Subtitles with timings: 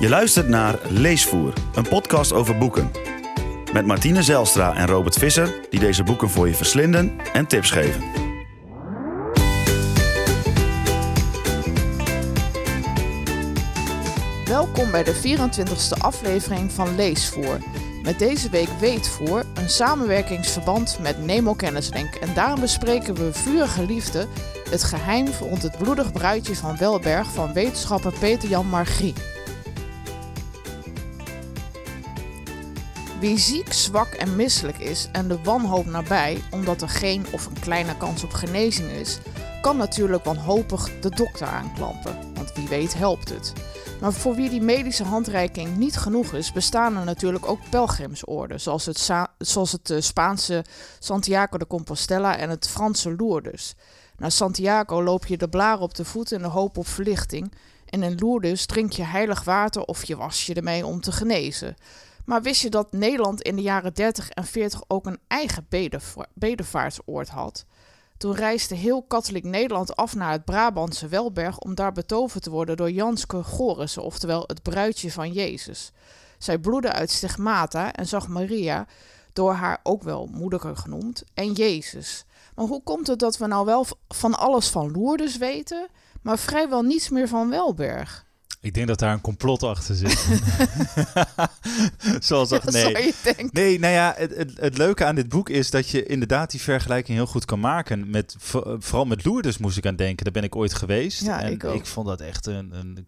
[0.00, 2.90] Je luistert naar Leesvoer, een podcast over boeken.
[3.72, 8.02] Met Martine Zelstra en Robert Visser, die deze boeken voor je verslinden en tips geven.
[14.44, 17.58] Welkom bij de 24e aflevering van Leesvoer.
[18.02, 22.14] Met deze week Weetvoer, een samenwerkingsverband met Nemo Kennislink.
[22.14, 24.26] En daarom bespreken we Vurige Liefde,
[24.70, 29.14] het geheim rond het bloedig bruidje van Welberg van wetenschapper Peter-Jan Margrie.
[33.20, 37.60] Wie ziek, zwak en misselijk is en de wanhoop nabij, omdat er geen of een
[37.60, 39.18] kleine kans op genezing is,
[39.60, 43.52] kan natuurlijk wanhopig de dokter aanklampen, want wie weet helpt het.
[44.00, 48.86] Maar voor wie die medische handreiking niet genoeg is, bestaan er natuurlijk ook pelgrimsorden, zoals
[48.86, 50.64] het, zoals het eh, Spaanse
[50.98, 53.74] Santiago de Compostela en het Franse Lourdes.
[54.16, 57.52] Naar Santiago loop je de blaren op de voet in de hoop op verlichting,
[57.88, 61.76] en in Lourdes drink je heilig water of je was je ermee om te genezen.
[62.28, 66.26] Maar wist je dat Nederland in de jaren 30 en 40 ook een eigen bedevaar-
[66.34, 67.64] bedevaartsoord had?
[68.16, 72.76] Toen reisde heel katholiek Nederland af naar het Brabantse Welberg om daar betoverd te worden
[72.76, 75.92] door Janske Gorissen, oftewel het bruidje van Jezus.
[76.38, 78.86] Zij bloedde uit stigmata en zag Maria,
[79.32, 82.24] door haar ook wel moeder genoemd, en Jezus.
[82.54, 85.88] Maar hoe komt het dat we nou wel van alles van Lourdes weten,
[86.22, 88.27] maar vrijwel niets meer van Welberg?
[88.60, 90.26] Ik denk dat daar een complot achter zit.
[92.20, 93.14] Zoals dat, nee.
[93.50, 96.60] Nee, nou ja, het, het, het leuke aan dit boek is dat je inderdaad die
[96.60, 98.10] vergelijking heel goed kan maken.
[98.10, 100.24] Met, vo- vooral met Lourdes moest ik aan denken.
[100.24, 101.22] Daar ben ik ooit geweest.
[101.22, 101.86] Ja, en ik ook.
[101.86, 103.06] vond dat echt een, een,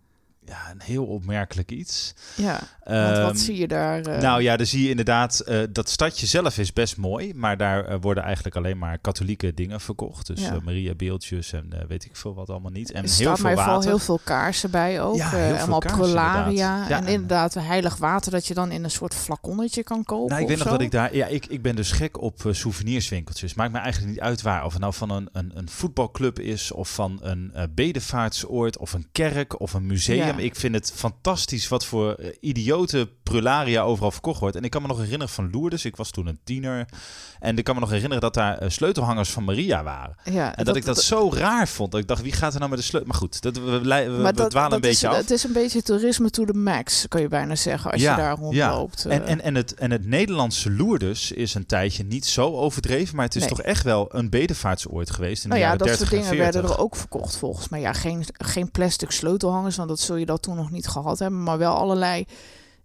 [0.50, 2.14] ja, een heel opmerkelijk iets.
[2.36, 4.00] Ja, want Ehm, wat zie je daar?
[4.00, 7.56] eh, Nou ja, dan zie je inderdaad, eh, dat stadje zelf is best mooi, maar
[7.56, 10.26] daar eh, worden eigenlijk alleen maar katholieke dingen verkocht.
[10.26, 10.58] Dus Ja.
[10.64, 12.90] Maria beeldjes en weet ik veel wat allemaal niet.
[12.92, 13.88] En er heel veel water.
[13.88, 15.16] heel veel kaarsen bij ook.
[15.16, 16.52] Ja, allemaal kaarsen, inderdaad.
[16.52, 20.28] Ja, en en- inderdaad heilig water dat je dan in een soort flaconnetje kan kopen
[20.28, 20.72] Nou, ik weet nog zo.
[20.72, 21.14] dat ik daar.
[21.16, 23.54] Ja, ik, ik ben dus gek op souvenirswinkeltjes.
[23.54, 24.64] Maakt me eigenlijk niet uit waar.
[24.64, 29.06] Of het nou van een, een, een voetbalclub is, of van een bedevaartsoord, of een
[29.12, 30.38] kerk, of een museum.
[30.40, 30.46] Ja.
[30.46, 34.56] Ik vind het fantastisch wat voor eh, idiote prularia overal verkocht wordt.
[34.56, 35.84] En ik kan me nog herinneren van Lourdes.
[35.84, 36.88] Ik was toen een tiener.
[37.38, 40.16] En ik kan me nog herinneren dat daar eh, sleutelhangers van Maria waren.
[40.24, 41.90] ja, En dat, ik dat zo raar vond.
[41.92, 43.08] Dat ik dacht, wie gaat er nou met de sleutel?
[43.10, 45.16] Maar goed, dat, we, we, we, dat, dwalen een is, beetje af.
[45.16, 48.22] Het is een beetje toerisme to the max, kan je bijna zeggen, als Ja, je
[48.22, 49.04] daar rondloopt.
[49.04, 49.30] En, eh.
[49.30, 53.34] en, en, het, en het Nederlandse Lourdes is een tijdje niet zo overdreven, maar het
[53.34, 53.50] is Nee.
[53.50, 56.36] toch echt wel een bedevaartsoord geweest in nou de ja, dat 30 soort en dingen
[56.36, 56.52] 40.
[56.60, 57.80] werden er ook verkocht volgens mij.
[57.80, 61.42] Ja, geen, geen plastic sleutelhangers, want dat zul je dat toen nog niet gehad hebben.
[61.42, 62.24] Maar wel allerlei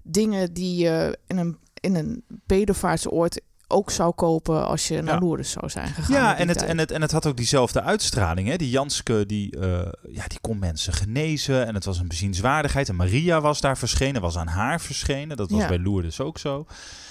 [0.03, 5.19] dingen die je in een, in een bedevaartsoord ook zou kopen als je naar Ja.
[5.19, 6.16] Lourdes zou zijn gegaan.
[6.16, 6.69] Ja, en het, tijd.
[6.69, 8.47] en, het, en het had ook diezelfde uitstraling.
[8.47, 8.56] Hè?
[8.56, 11.66] Die Janske, die, eh, ja, die kon mensen genezen.
[11.67, 12.89] En het was een bezienswaardigheid.
[12.89, 15.38] En Maria was daar verschenen, was aan haar verschenen.
[15.38, 15.67] Dat was Ja.
[15.67, 16.66] bij Lourdes ook zo.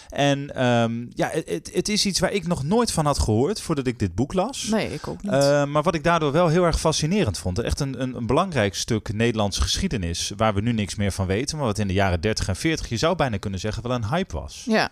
[0.09, 3.87] En ehm, ja, het, het, is iets waar ik nog nooit van had gehoord voordat
[3.87, 4.67] ik dit boek las.
[4.71, 5.33] Nee, ik ook niet.
[5.33, 7.59] Uh, maar wat ik daardoor wel heel erg fascinerend vond.
[7.59, 10.33] Echt een, een, een belangrijk stuk Nederlandse geschiedenis.
[10.37, 11.57] Waar we nu niks meer van weten.
[11.57, 14.09] Maar wat in de jaren 30 en 40, je zou bijna kunnen zeggen, wel een
[14.09, 14.63] hype was.
[14.67, 14.91] Ja,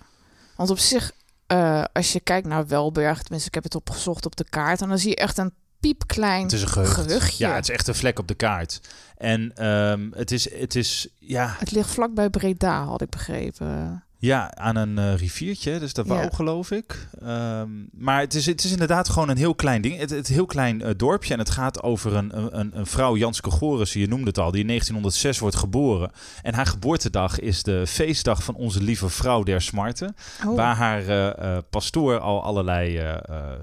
[0.57, 1.13] want op zich,
[1.47, 4.89] eh, als je kijkt naar Welberg, tenminste ik heb het opgezocht op de kaart, en
[4.89, 6.95] dan zie je echt een piepklein Het is een gehucht.
[6.95, 7.47] gehuchtje.
[7.47, 8.81] Ja, het is echt een vlek op de kaart.
[9.17, 14.05] En ehm, het, is, het is, ja, Het ligt vlakbij Breda, had ik begrepen.
[14.23, 16.15] Ja, aan een eh, riviertje, dus dat Ja.
[16.15, 17.09] wou geloof ik.
[17.23, 19.99] Ehm, maar het is, het is inderdaad gewoon een heel klein ding.
[19.99, 23.51] Het, het heel klein eh, dorpje en het gaat over een, een, een vrouw, Janske
[23.51, 26.11] Gorissen, je noemde het al, die in 1906 wordt geboren.
[26.43, 30.15] En haar geboortedag is de feestdag van onze lieve vrouw der smarten.
[30.47, 32.93] Oh, Waar haar eh, pastoor al allerlei,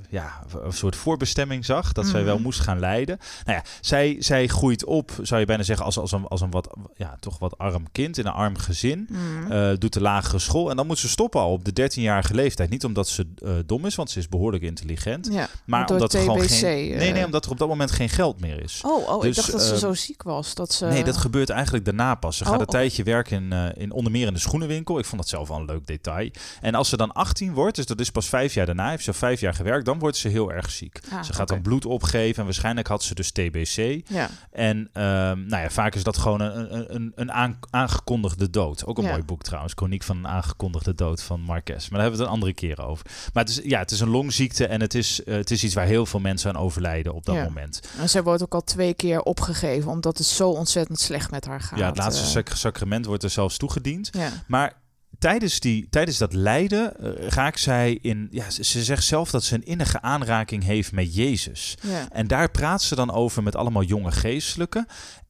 [0.10, 1.92] ja, een soort voorbestemming zag.
[1.92, 2.26] Dat zij Mhm.
[2.30, 3.18] wel moest gaan leiden.
[3.46, 6.52] Nou ja, zij, zij groeit op, zou je bijna zeggen, als, als een, als een
[6.52, 9.08] wat, ja, toch wat arm kind in een arm gezin.
[9.10, 9.52] mm.
[9.52, 10.70] Eh, doet de lagere school.
[10.70, 12.70] En dan moet ze stoppen al op de 13-jarige leeftijd.
[12.70, 15.28] Niet omdat ze eh, dom is, want ze is behoorlijk intelligent.
[15.32, 16.92] ja, Maar omdat er gewoon geen.
[16.92, 16.98] eh.
[16.98, 18.82] Nee, nee, omdat er op dat moment geen geld meer is.
[18.86, 20.56] Oh, oh Dus, ik dacht dat ze ehm, zo ziek was.
[20.56, 20.86] Dat ze...
[20.86, 22.38] Nee, dat gebeurt eigenlijk daarna pas.
[22.38, 22.78] Ze gaat Oh, een oké.
[22.78, 25.00] tijdje werken in, eh, in onder meer in de schoenenwinkel.
[25.00, 26.30] Ik vond dat zelf wel een leuk detail.
[26.62, 29.14] En als ze dan 18 wordt, dus dat is pas vijf jaar daarna, heeft ze
[29.14, 31.00] vijf jaar gewerkt, dan wordt ze heel erg ziek.
[31.12, 34.02] Ah, ze gaat dan bloed opgeven en waarschijnlijk had ze dus TBC.
[34.10, 38.50] Ja, En ehm, nou ja, vaak is dat gewoon een, een- een, een aan- aangekondigde
[38.50, 38.86] dood.
[38.86, 39.10] Ook een Ja.
[39.12, 39.74] mooi boek trouwens.
[39.76, 41.90] Chroniek van een aangekondigde dood van Marquez.
[41.90, 43.06] Maar daar hebben we het een andere keer over.
[43.34, 45.74] Maar het is, ja, het is een longziekte en het is, eh, het is iets
[45.74, 47.44] waar heel veel mensen aan overlijden op dat Ja.
[47.44, 47.82] moment.
[48.00, 51.62] en zij wordt ook al twee keer opgegeven, omdat het zo ontzettend slecht met haar
[51.62, 51.80] gaat.
[51.80, 52.30] ja, het laatste eh.
[52.30, 54.10] sac- sacrament wordt er zelfs toegediend.
[54.12, 54.74] Ja, Maar
[55.20, 58.28] tijdens, die, tijdens dat lijden eh, raakt zij in...
[58.32, 61.78] Ja, ze, ze zegt zelf dat ze een innige aanraking heeft met Jezus.
[61.82, 62.08] ja.
[62.12, 64.86] En daar praat ze dan over met allemaal jonge geestelijken.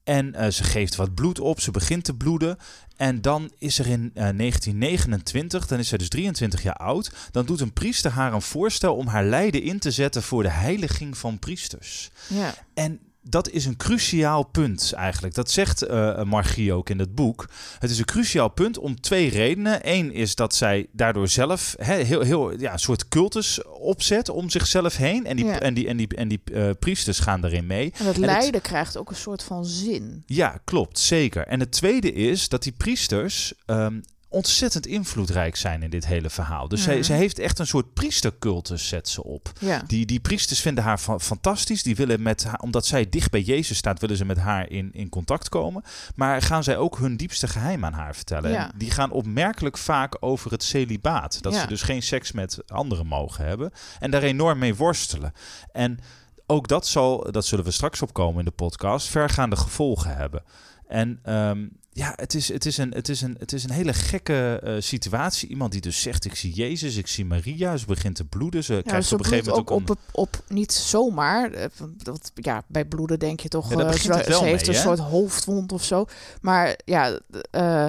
[0.10, 2.58] En eh, ze geeft wat bloed op, ze begint te bloeden.
[2.96, 7.46] En dan is er in eh, 1929, dan is zij dus 23 jaar oud, dan
[7.46, 11.18] doet een priester haar een voorstel om haar lijden in te zetten voor de heiliging
[11.18, 12.10] van priesters.
[12.28, 12.54] Ja.
[12.74, 15.34] En dat is een cruciaal punt eigenlijk.
[15.36, 17.50] Dat zegt eh Margie ook in het boek.
[17.80, 19.80] Het is een cruciaal punt om twee redenen.
[19.84, 24.96] Eén is dat zij daardoor zelf heel, heel ja, een soort cultus opzet om zichzelf
[24.98, 25.26] heen.
[25.26, 25.60] En die, Ja.
[25.60, 27.84] en die, en die, en die eh, priesters gaan daarin mee.
[27.98, 30.24] En dat En het- lijden krijgt ook een soort van zin.
[30.26, 31.48] Ja, klopt, zeker.
[31.48, 34.00] En het tweede is dat die priesters ehm,
[34.30, 36.68] ontzettend invloedrijk zijn in dit hele verhaal.
[36.68, 37.12] Dus zij, Mhm.
[37.12, 39.52] heeft echt een soort priestercultus, zet ze op.
[39.60, 39.84] Ja.
[39.88, 41.84] Die, die priesters vinden haar fa- fantastisch.
[41.84, 44.90] Die willen met haar, omdat zij dicht bij Jezus staat, willen ze met haar in,
[44.94, 45.84] in contact komen.
[46.16, 48.52] Maar gaan zij ook hun diepste geheim aan haar vertellen.
[48.52, 48.72] Ja.
[48.72, 51.42] En die gaan opmerkelijk vaak over het celibaat.
[51.42, 51.60] Dat Ja.
[51.62, 53.72] ze dus geen seks met anderen mogen hebben.
[54.00, 55.34] En daar enorm mee worstelen.
[55.72, 56.00] En
[56.46, 60.44] ook dat zal, dat zullen we straks opkomen in de podcast, vergaande gevolgen hebben.
[60.88, 61.68] En ehm,
[62.00, 64.76] ja, het is, het, is een, het, is een, het is een hele gekke eh,
[64.80, 65.50] situatie.
[65.50, 67.78] Iemand die dus zegt, ik zie Jezus, ik zie Maria.
[67.78, 68.64] Ze begint te bloeden.
[68.64, 71.52] Ze Ja, krijgt ze op een gegeven moment ook, ook op, op, niet zomaar.
[71.52, 71.66] eh,
[72.04, 75.84] want, ja, bij bloeden denk je toch, Ja, eh, ze, heeft een soort hoofdwond of
[75.84, 76.06] zo.
[76.42, 77.20] Maar ja,
[77.52, 77.88] eh,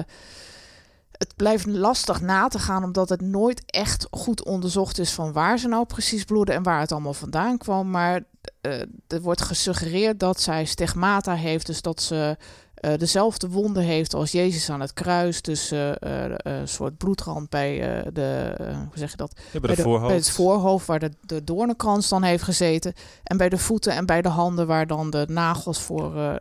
[1.21, 5.59] het blijft lastig na te gaan, omdat het nooit echt goed onderzocht is van waar
[5.59, 7.89] ze nou precies bloeden en waar het allemaal vandaan kwam.
[7.89, 8.23] Maar
[8.61, 12.37] eh, er wordt gesuggereerd dat zij stigmata heeft, dus dat ze
[12.81, 15.41] eh, dezelfde wonden heeft als Jezus aan het kruis.
[15.41, 19.33] Dus eh, eh, een soort bloedrand bij de, hoe zeg je dat?
[19.51, 20.07] ja, bij de, voorhoofd.
[20.07, 22.93] bij het voorhoofd waar de, de doornenkrans dan heeft gezeten.
[23.23, 26.37] En bij de voeten en bij de handen waar dan de nagels voor,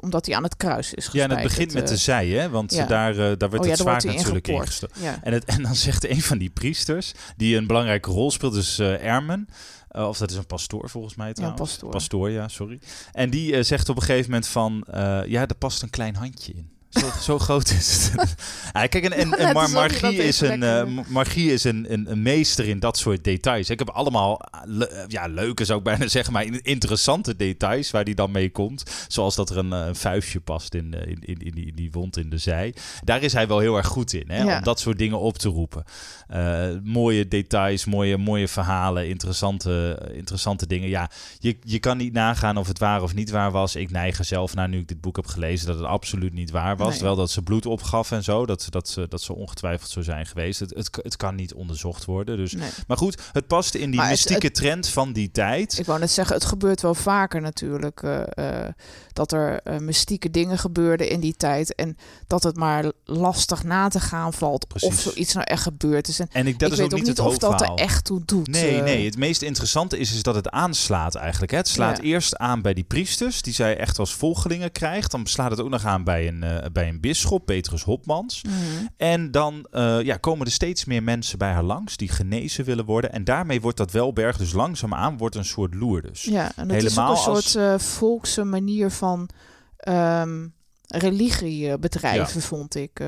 [0.00, 1.30] omdat hij aan het kruis is ja, gespijkerd.
[1.30, 2.50] en het begint met de zij, hè?
[2.50, 2.86] Want ja.
[2.86, 5.02] daar, daar werd Oh ja, het hij natuurlijk ingestoken.
[5.02, 5.18] Ja.
[5.22, 8.78] En, het, en dan zegt een van die priesters, die een belangrijke rol speelt, dus
[8.78, 9.48] Ermen.
[9.96, 11.60] Eh, of dat is een pastoor volgens mij Ja, trouwens.
[11.60, 11.90] pastoor.
[11.90, 12.78] Pastoor, ja, sorry.
[13.12, 16.14] En die eh, zegt op een gegeven moment van, eh, ja, er past een klein
[16.14, 16.70] handje in.
[16.98, 18.34] Zo, zo groot is het.
[18.72, 20.82] ja, kijk, en, Mar- niet Margie is, een, eh.
[21.08, 23.70] Margie is een, een, een meester in dat soort details.
[23.70, 27.90] Ik heb allemaal eh, le- ja, leuke, zou ik bijna zeggen, maar in- interessante details
[27.90, 29.04] waar die dan mee komt.
[29.08, 31.74] Zoals dat er een, eh, een vuistje past in, eh, in, in, in, die, in
[31.74, 32.74] die wond in de zij.
[33.04, 34.56] Daar is hij wel heel erg goed in, hè, Ja.
[34.58, 35.84] om dat soort dingen op te roepen.
[36.28, 40.88] Eh, mooie details, mooie, mooie verhalen, interessante, interessante dingen.
[40.88, 43.76] Ja, je, je kan niet nagaan of het waar of niet waar was.
[43.76, 46.50] Ik neig er zelf naar, nu ik dit boek heb gelezen, dat het absoluut niet
[46.50, 46.85] waar was.
[46.88, 46.96] Nee.
[46.96, 50.26] Terwijl dat ze bloed opgaf en zo, dat, dat, ze, dat ze ongetwijfeld zo zijn
[50.26, 50.60] geweest.
[50.60, 52.36] Het, het, het kan niet onderzocht worden.
[52.36, 52.52] Dus.
[52.52, 52.70] Nee.
[52.86, 55.78] Maar goed, het past in die Maar het- mystieke trend van die tijd.
[55.78, 58.02] Ik wou net zeggen, het gebeurt wel vaker natuurlijk.
[58.02, 58.72] eh, eh,
[59.12, 61.74] dat er eh, mystieke dingen gebeurden in die tijd.
[61.74, 61.96] En
[62.26, 66.20] dat het maar lastig na te gaan valt of zoiets nou echt gebeurd is.
[66.20, 68.20] En En ik, dat ik is weet ook niet het of dat er echt toe
[68.24, 68.46] doet.
[68.48, 69.04] Nee, nee.
[69.04, 71.52] Het meest interessante is, is dat het aanslaat eigenlijk.
[71.52, 71.58] Hè.
[71.58, 72.02] Het slaat Ja.
[72.02, 75.10] eerst aan bij die priesters, die zij echt als volgelingen krijgt.
[75.10, 76.44] Dan slaat het ook nog aan bij een,
[76.76, 78.42] bij een bisschop, Petrus Hopmans.
[78.42, 78.86] Mhm.
[78.96, 82.84] En dan eh, ja, komen er steeds meer mensen bij haar langs die genezen willen
[82.84, 83.12] worden.
[83.12, 86.22] En daarmee wordt dat Welberg dus langzaamaan wordt een soort Lourdes.
[86.22, 89.28] Ja, en het Helemaal is ook een als- soort eh, volkse manier van
[89.76, 90.46] ehm,
[90.86, 93.00] religie eh, bedrijven, vond ik.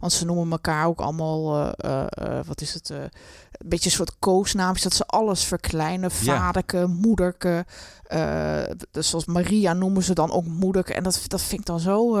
[0.00, 1.72] want ze noemen elkaar ook allemaal,
[2.46, 3.10] wat is het, een
[3.66, 6.10] beetje een soort koosnaamjes, dat ze alles verkleinen.
[6.22, 6.36] Ja.
[6.36, 7.64] Vaderke, moederke.
[8.90, 10.94] dus zoals Maria noemen ze dan ook moederke.
[10.94, 12.16] En dat, dat vind ik dan zo...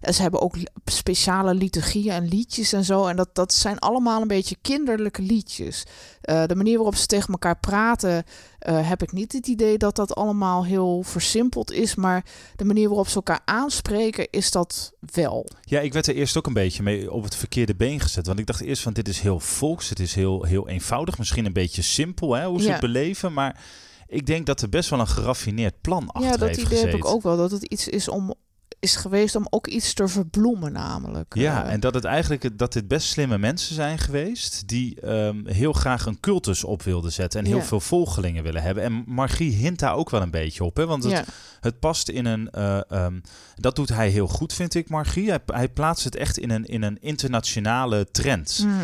[0.00, 3.06] en ze hebben ook speciale liturgieën en liedjes en zo.
[3.06, 5.84] En dat, dat zijn allemaal een beetje kinderlijke liedjes.
[6.20, 8.24] Eh, de manier waarop ze tegen elkaar praten,
[8.58, 11.94] eh, heb ik niet het idee dat dat allemaal heel versimpeld is.
[11.94, 12.24] Maar
[12.56, 15.50] de manier waarop ze elkaar aanspreken, is dat wel.
[15.62, 18.26] Ja, ik werd er eerst ook een beetje mee op het verkeerde been gezet.
[18.26, 21.18] Want ik dacht eerst van dit is heel volks, het is heel, heel eenvoudig.
[21.18, 22.72] Misschien een beetje simpel hè, hoe ze Ja.
[22.72, 23.32] het beleven.
[23.32, 23.60] Maar
[24.06, 26.90] ik denk dat er best wel een geraffineerd plan achter ja, dat heeft idee gezeten.
[26.90, 27.36] heb ik ook wel.
[27.36, 28.34] Dat het iets is om
[28.80, 31.34] is geweest om ook iets te verbloemen, namelijk.
[31.34, 35.46] Ja, Eh, en dat het eigenlijk dat dit best slimme mensen zijn geweest die ehm,
[35.46, 37.62] heel graag een cultus op wilden zetten en heel Ja.
[37.64, 38.82] veel volgelingen willen hebben.
[38.84, 40.86] En Margie hint daar ook wel een beetje op, hè?
[40.86, 41.24] Want het, ja.
[41.60, 42.50] het past in een.
[42.50, 43.20] eh, ehm,
[43.54, 45.28] dat doet hij heel goed, vind ik, Margie.
[45.28, 48.64] Hij, hij plaatst het echt in een, in een internationale trend.
[48.66, 48.76] Mhm.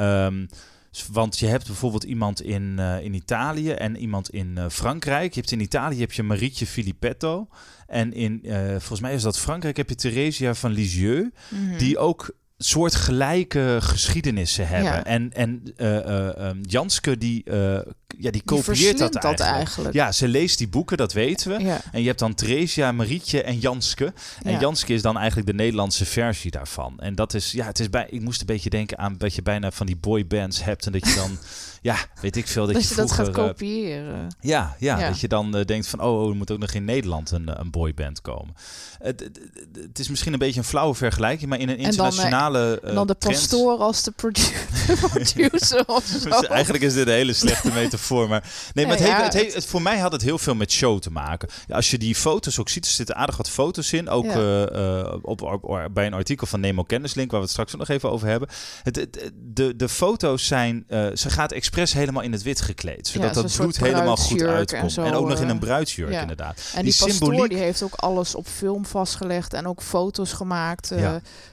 [0.00, 0.46] Ehm,
[1.12, 5.34] want je hebt bijvoorbeeld iemand in, eh, in Italië en iemand in eh, Frankrijk.
[5.34, 7.48] Je hebt in Italië heb je Marietje Filippetto.
[7.86, 11.30] En in, eh, volgens mij is dat Frankrijk, heb je Theresia van Lisieux.
[11.48, 11.78] Mhm.
[11.78, 14.92] Die ook soortgelijke geschiedenissen hebben.
[14.92, 15.04] Ja.
[15.04, 17.44] En, en eh, eh, ehm, Janske die
[18.16, 19.94] ja, die kopieert dat dat eigenlijk.
[19.94, 21.64] Ja, ze leest die boeken, dat weten we.
[21.64, 21.80] Ja.
[21.92, 24.12] En je hebt dan Theresia, Marietje en Janske.
[24.42, 24.60] En Ja.
[24.60, 26.94] Janske is dan eigenlijk de Nederlandse versie daarvan.
[27.00, 29.42] En dat is, ja, het is bij, ik moest een beetje denken aan dat je
[29.42, 30.86] bijna van die boybands hebt.
[30.86, 31.38] En dat je dan,
[31.82, 34.26] ja, weet ik veel, dat, Dat je dat gaat eh, kopiëren.
[34.40, 35.08] ja, ja, Ja.
[35.08, 37.48] dat je dan eh, denkt van, oh, oh, er moet ook nog in Nederland een,
[37.48, 38.54] eh, een boyband komen.
[38.98, 39.30] Het,
[39.82, 43.06] het, is misschien een beetje een flauwe vergelijking, maar in een dan, internationale en dan
[43.06, 44.52] de eh, trend- pastoor als de produ-
[45.08, 46.28] producer of zo.
[46.30, 47.96] Dus eigenlijk is dit een hele slechte metafoor.
[48.28, 50.70] Maar, nee, maar het heeft, het heeft, het- voor mij had het heel veel met
[50.72, 51.48] show te maken.
[51.66, 54.08] Ja, als je die foto's ook ziet, er zitten aardig wat foto's in.
[54.08, 57.52] Ook eh, eh, op, op- op- bij een artikel van Nemo Kennislink, waar we het
[57.54, 58.48] straks nog even over hebben.
[58.82, 63.06] Het, het- de, de foto's zijn, eh, ze gaat expres helemaal in het wit gekleed.
[63.08, 64.82] Zodat dat bloed helemaal goed en uitkomt.
[64.82, 66.56] En, zo, ook nog in eh, een bruidsjurk, inderdaad.
[66.74, 70.90] En die, die symboliek- die heeft ook alles op film vastgelegd en ook foto's gemaakt.
[70.90, 71.02] eh,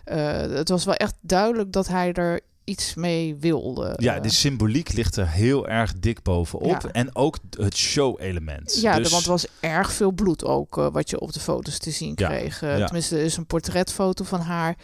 [0.04, 3.94] eh, het was wel echt duidelijk dat hij er iets mee wilde.
[3.98, 6.82] Ja, de symboliek ligt er heel erg dik bovenop.
[6.82, 6.92] Ja.
[6.92, 8.82] En ook het show-element.
[8.82, 11.40] ja, de- dus, want er was erg veel bloed ook eh, wat je op de
[11.40, 12.62] foto's te zien Ja, kreeg.
[12.62, 12.86] Eh, ja.
[12.86, 14.76] Tenminste, er is een portretfoto van haar.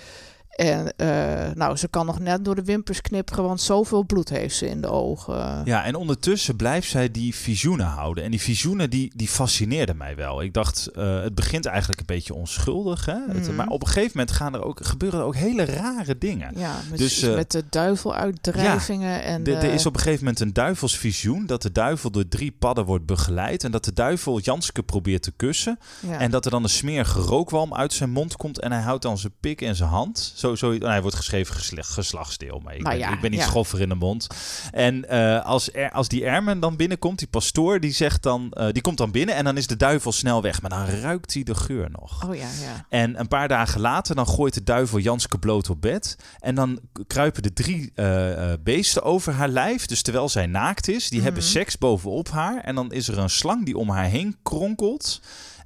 [0.62, 4.56] En eh, nou, ze kan nog net door de wimpers knipperen, want zoveel bloed heeft
[4.56, 5.62] ze in de ogen.
[5.66, 8.24] Ja, en ondertussen blijft zij die visioenen houden.
[8.24, 10.42] En die visioenen die, die fascineerden mij wel.
[10.42, 13.06] Ik dacht, eh, het begint eigenlijk een beetje onschuldig.
[13.06, 13.16] Hè?
[13.28, 13.56] Het- Mhm.
[13.56, 16.52] maar op een gegeven moment gaan er ook, gebeuren er ook hele rare dingen.
[16.56, 19.24] Ja, met, Dus, eh, met de duiveluitdrijvingen.
[19.24, 21.46] en De- er is op een gegeven moment een duivelsvisioen.
[21.46, 23.64] Dat de duivel door drie padden wordt begeleid.
[23.64, 25.80] En dat de duivel Janske probeert te kussen.
[26.00, 26.20] ja.
[26.20, 28.60] En dat er dan een smerige rookwalm uit zijn mond komt.
[28.60, 30.32] En hij houdt dan zijn pik in zijn hand.
[30.36, 32.60] Zo, zo, nou, hij wordt geschreven gesle- geslachtsdeel.
[32.64, 33.46] Maar ik, Nou ben, ja, ik ben niet ja.
[33.46, 34.28] schoffer in de mond.
[34.72, 38.68] En eh, als, er, als die Ermen dan binnenkomt, die pastoor, die, zegt dan, eh,
[38.72, 39.36] die komt dan binnen.
[39.36, 40.62] En dan is de duivel snel weg.
[40.62, 42.28] Maar dan ruikt hij de geur nog.
[42.30, 42.86] Oh ja, ja.
[42.90, 46.16] En een paar dagen later, dan gooit de duivel Janske bloot op bed.
[46.40, 49.86] En dan kruipen de drie eh, beesten over haar lijf.
[49.86, 51.52] Dus terwijl zij naakt is, die hebben Mhm.
[51.52, 52.62] seks bovenop haar.
[52.64, 55.22] En dan is er een slang die om haar heen kronkelt.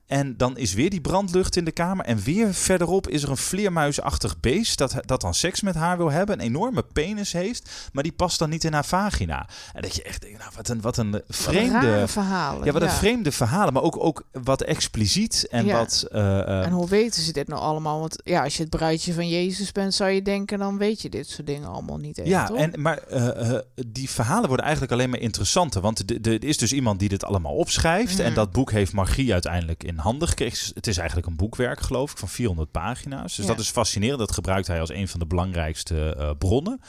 [0.08, 2.06] En dan is weer die brandlucht in de kamer.
[2.06, 6.12] En weer verderop is er een vleermuisachtig beest dat, dat dan seks met haar wil
[6.12, 6.40] hebben.
[6.40, 9.48] Een enorme penis heeft, maar die past dan niet in haar vagina.
[9.74, 12.04] En dat je echt denkt, nou wat een, wat een vreemde...
[12.08, 12.66] Verhalen.
[12.66, 15.78] Ja, wat een vreemde verhalen, maar ook, ook wat expliciet en Ja.
[15.78, 16.06] wat...
[16.12, 18.00] eh, eh, En hoe weten ze dit nou allemaal?
[18.00, 21.10] Want ja, als je het bruidje van Jezus bent, zou je denken, dan weet je
[21.10, 22.58] dit soort dingen allemaal niet echt, Ja, toch?
[22.58, 25.82] en, maar eh, die verhalen worden eigenlijk alleen maar interessanter.
[25.82, 28.20] Want er is dus iemand die dit allemaal opschrijft.
[28.20, 28.36] En Mhm.
[28.36, 30.72] dat boek heeft Margie uiteindelijk in handen gekregen.
[30.74, 33.36] Het is eigenlijk een boekwerk, geloof ik, van 400 pagina's.
[33.36, 33.52] Dus Ja.
[33.52, 34.20] dat is fascinerend.
[34.20, 36.80] Dat gebruikt hij als een van de belangrijkste eh, bronnen.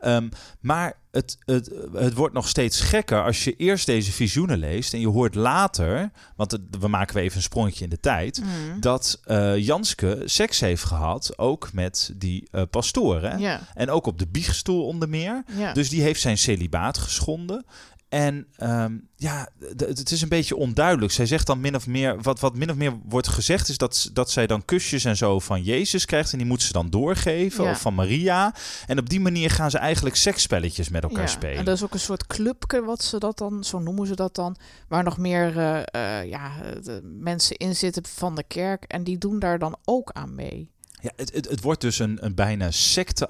[0.00, 0.28] Ehm,
[0.60, 5.00] maar het, het, het wordt nog steeds gekker als je eerst deze visioenen leest en
[5.00, 8.80] je hoort later, want het- we maken weer even een sprongetje in de tijd, Mhm.
[8.80, 13.38] dat eh, Janske seks heeft gehad, ook met die eh pastoren.
[13.74, 15.44] En ook op de biechtstoel onder meer.
[15.72, 17.64] Dus die heeft zijn celibaat geschonden.
[18.08, 21.12] En ehm, ja, het is een beetje onduidelijk.
[21.12, 24.10] Zij zegt dan min of meer, wat, wat min of meer wordt gezegd, is dat,
[24.12, 26.32] dat zij dan kusjes en zo van Jezus krijgt.
[26.32, 27.70] En die moet ze dan doorgeven, Ja.
[27.70, 28.54] of van Maria.
[28.86, 31.26] En op die manier gaan ze eigenlijk seksspelletjes met elkaar ja.
[31.26, 31.56] spelen.
[31.58, 34.34] En dat is ook een soort clubje, wat ze dat dan, zo noemen ze dat
[34.34, 34.56] dan,
[34.88, 35.82] waar nog meer eh,
[36.20, 38.84] eh, ja, de mensen in zitten van de kerk.
[38.84, 40.70] En die doen daar dan ook aan mee.
[41.00, 43.28] Ja, het, het, het wordt dus een, een bijna secte,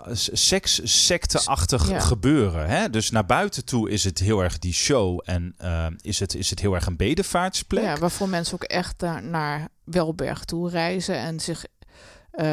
[0.82, 2.00] seks-secte-achtig Ja.
[2.00, 2.68] gebeuren.
[2.68, 2.90] Hè?
[2.90, 6.50] Dus naar buiten toe is het heel erg die show en ehm, is, het, is
[6.50, 7.84] het heel erg een bedevaartsplek.
[7.84, 11.64] Ja, waarvoor mensen ook echt daar naar Welberg toe reizen en zich.
[12.30, 12.44] eh,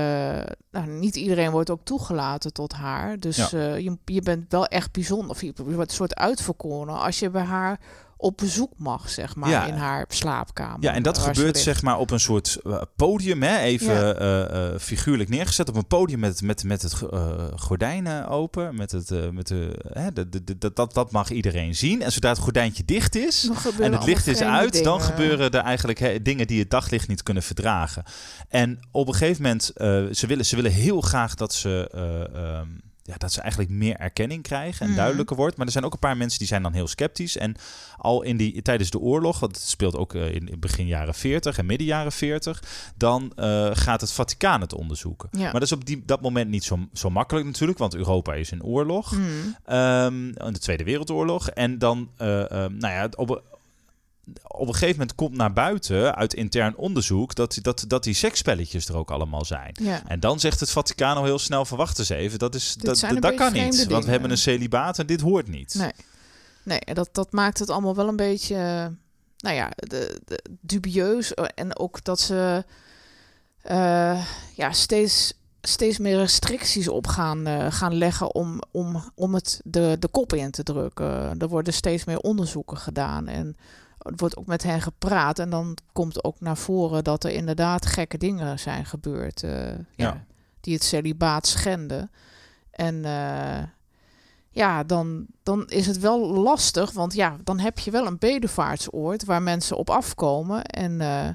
[0.72, 3.20] nou, niet iedereen wordt ook toegelaten tot haar.
[3.20, 3.50] Dus Ja.
[3.52, 5.30] eh, je, je bent wel echt bijzonder.
[5.30, 7.80] Of je wordt een soort uitverkoren als je bij haar
[8.18, 9.66] op bezoek mag, zeg maar, Ja.
[9.66, 10.78] in haar slaapkamer.
[10.84, 13.58] Ja, en dat gebeurt zeg maar op een soort eh, podium, hè?
[13.58, 14.14] even Ja.
[14.14, 18.92] eh, eh, figuurlijk neergezet op een podium met, met, met het eh, gordijnen open, met
[18.92, 22.02] het, met de, hè, de, de, de- dat, dat mag iedereen zien.
[22.02, 26.00] En zodra het gordijntje dicht is en het licht is uit, dan gebeuren er eigenlijk
[26.00, 28.04] hè, dingen die het daglicht niet kunnen verdragen.
[28.50, 29.72] En op een gegeven moment,
[30.18, 31.90] ze, willen, ze willen heel graag dat ze...
[31.94, 32.68] eh, ehm,
[33.08, 34.96] ja, dat ze eigenlijk meer erkenning krijgen en Mhm.
[34.98, 35.58] duidelijker wordt.
[35.58, 37.38] Maar er zijn ook een paar mensen die zijn dan heel sceptisch.
[37.38, 37.56] En
[37.98, 41.14] al in die, tijdens de oorlog, want het speelt ook eh, in, in begin jaren
[41.14, 42.64] 40 en midden jaren 40,
[42.96, 45.30] dan eh, gaat het Vaticaan het onderzoeken.
[45.32, 45.42] Ja.
[45.42, 48.52] Maar dat is op die, dat moment niet zo, zo makkelijk natuurlijk, want Europa is
[48.52, 49.12] in oorlog.
[49.14, 51.50] In de Tweede Wereldoorlog.
[51.50, 53.44] En dan, eh, nou ja, op,
[54.44, 58.88] op een gegeven moment komt naar buiten uit intern onderzoek dat, dat, dat die seksspelletjes
[58.88, 59.76] er ook allemaal zijn.
[59.82, 60.02] Ja.
[60.08, 63.36] En dan zegt het Vaticaan al heel snel: verwacht eens even, dat, is, dat, dat,
[63.36, 63.88] kan niet.
[63.88, 65.76] Want we hebben een celibaat en dit hoort niet.
[65.76, 65.92] Nee.
[66.64, 68.56] Nee, dat, dat maakt het allemaal wel een beetje,
[69.38, 71.34] nou ja, de, de, dubieus.
[71.34, 72.66] Eh, En ook dat ze
[73.62, 75.34] eh, ja, steeds
[75.68, 80.34] steeds meer restricties op gaan, eh, gaan leggen om, om, om het de, de kop
[80.34, 81.40] in te drukken.
[81.40, 83.58] Er worden steeds meer onderzoeken gedaan en
[84.16, 85.40] wordt ook met hen gepraat.
[85.40, 89.44] En dan komt ook naar voren dat er inderdaad gekke dingen zijn gebeurd.
[89.44, 89.76] eh, ja.
[89.96, 90.26] Ja.
[90.62, 92.12] Die het celibaat schenden.
[92.72, 93.64] En eh,
[94.50, 96.92] ja, dan, dan is het wel lastig.
[96.92, 100.64] Want ja, dan heb je wel een bedevaartsoord waar mensen op afkomen.
[100.64, 101.30] En eh,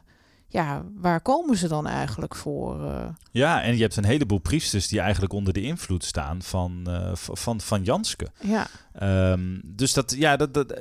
[0.46, 2.90] ja, waar komen ze dan eigenlijk voor?
[3.30, 7.60] Ja, en je hebt een heleboel priesters die eigenlijk onder de invloed staan van, van,
[7.60, 8.28] van Janske.
[8.40, 8.66] ja,
[9.00, 10.74] Ehm, dus dat, ja, dat, dat,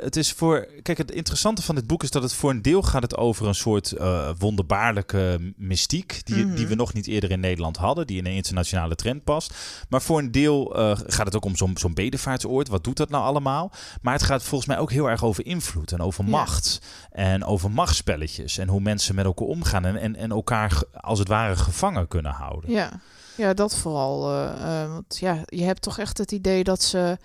[0.00, 0.68] het is voor.
[0.82, 3.46] Kijk, het interessante van dit boek is dat het voor een deel gaat het over
[3.46, 6.20] een soort eh, wonderbaarlijke mystiek.
[6.24, 6.54] Die, Mhm.
[6.56, 9.54] die we nog niet eerder in Nederland hadden, die in een internationale trend past.
[9.88, 12.68] Maar voor een deel eh, gaat het ook om zo'n zo'n bedevaartsoord.
[12.68, 13.72] Wat doet dat nou allemaal?
[14.02, 16.30] Maar het gaat volgens mij ook heel erg over invloed en over Ja.
[16.30, 16.80] macht.
[17.10, 18.58] En over machtsspelletjes.
[18.58, 19.84] En hoe mensen met elkaar omgaan.
[19.84, 22.70] En, en, en elkaar als het ware gevangen kunnen houden.
[22.70, 22.90] ja.
[23.36, 24.32] ja, dat vooral.
[24.32, 27.18] eh, want ja, je hebt toch echt het idee dat ze.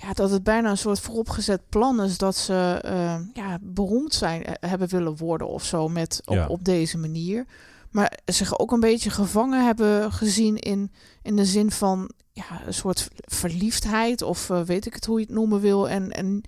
[0.00, 4.44] Ja, dat het bijna een soort vooropgezet plan is dat ze eh, ja, beroemd zijn,
[4.44, 6.46] eh, hebben willen worden of zo met, op, Ja.
[6.46, 7.46] op deze manier.
[7.90, 12.74] Maar zich ook een beetje gevangen hebben gezien in, in de zin van ja, een
[12.74, 15.88] soort verliefdheid of eh, weet ik het hoe je het noemen wil.
[15.88, 16.42] En, en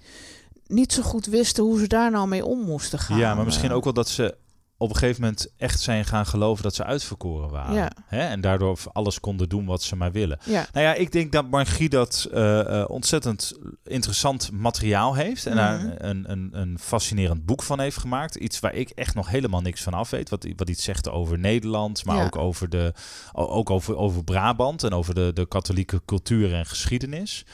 [0.66, 3.19] niet zo goed wisten hoe ze daar nou mee om moesten gaan.
[3.19, 4.37] Ja, maar misschien ook wel dat ze
[4.83, 7.75] op een gegeven moment echt zijn gaan geloven dat ze uitverkoren waren.
[7.75, 7.91] Ja.
[8.07, 8.21] Hè?
[8.21, 10.39] En daardoor alles konden doen wat ze maar willen.
[10.45, 13.53] Ja, Nou ja, ik denk dat Margie dat eh, eh, ontzettend
[13.85, 15.47] interessant materiaal heeft.
[15.47, 15.95] En daar Mhm.
[15.99, 18.35] een, een, een fascinerend boek van heeft gemaakt.
[18.35, 20.31] Iets waar ik echt nog helemaal niks van af weet.
[20.31, 22.25] Wat, wat iets zegt over Nederland, maar Ja.
[22.25, 22.93] ook, over, de,
[23.33, 27.45] ook over, over Brabant en over de, de katholieke cultuur en geschiedenis.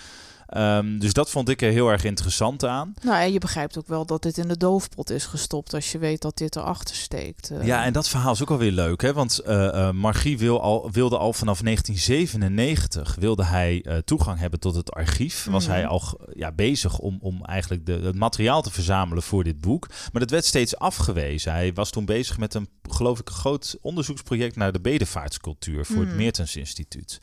[0.46, 2.94] Ehm, dus dat vond ik er heel erg interessant aan.
[3.02, 5.98] nou en je begrijpt ook wel dat dit in de doofpot is gestopt als je
[5.98, 7.50] weet dat dit erachter steekt.
[7.50, 7.66] eh.
[7.66, 9.12] Ja, en dat verhaal is ook alweer leuk, hè?
[9.12, 14.90] Want eh, Margie wil al, wilde al vanaf 1997 wilde hij toegang hebben tot het
[14.92, 15.44] archief.
[15.50, 15.72] Was Mhm.
[15.74, 19.88] hij al ja, bezig om, om eigenlijk de, het materiaal te verzamelen voor dit boek.
[20.12, 21.52] Maar dat werd steeds afgewezen.
[21.52, 25.96] Hij was toen bezig met een, geloof ik, een groot onderzoeksproject naar de bedevaartscultuur voor
[26.00, 26.16] het Mhm.
[26.16, 27.18] Meertens Instituut.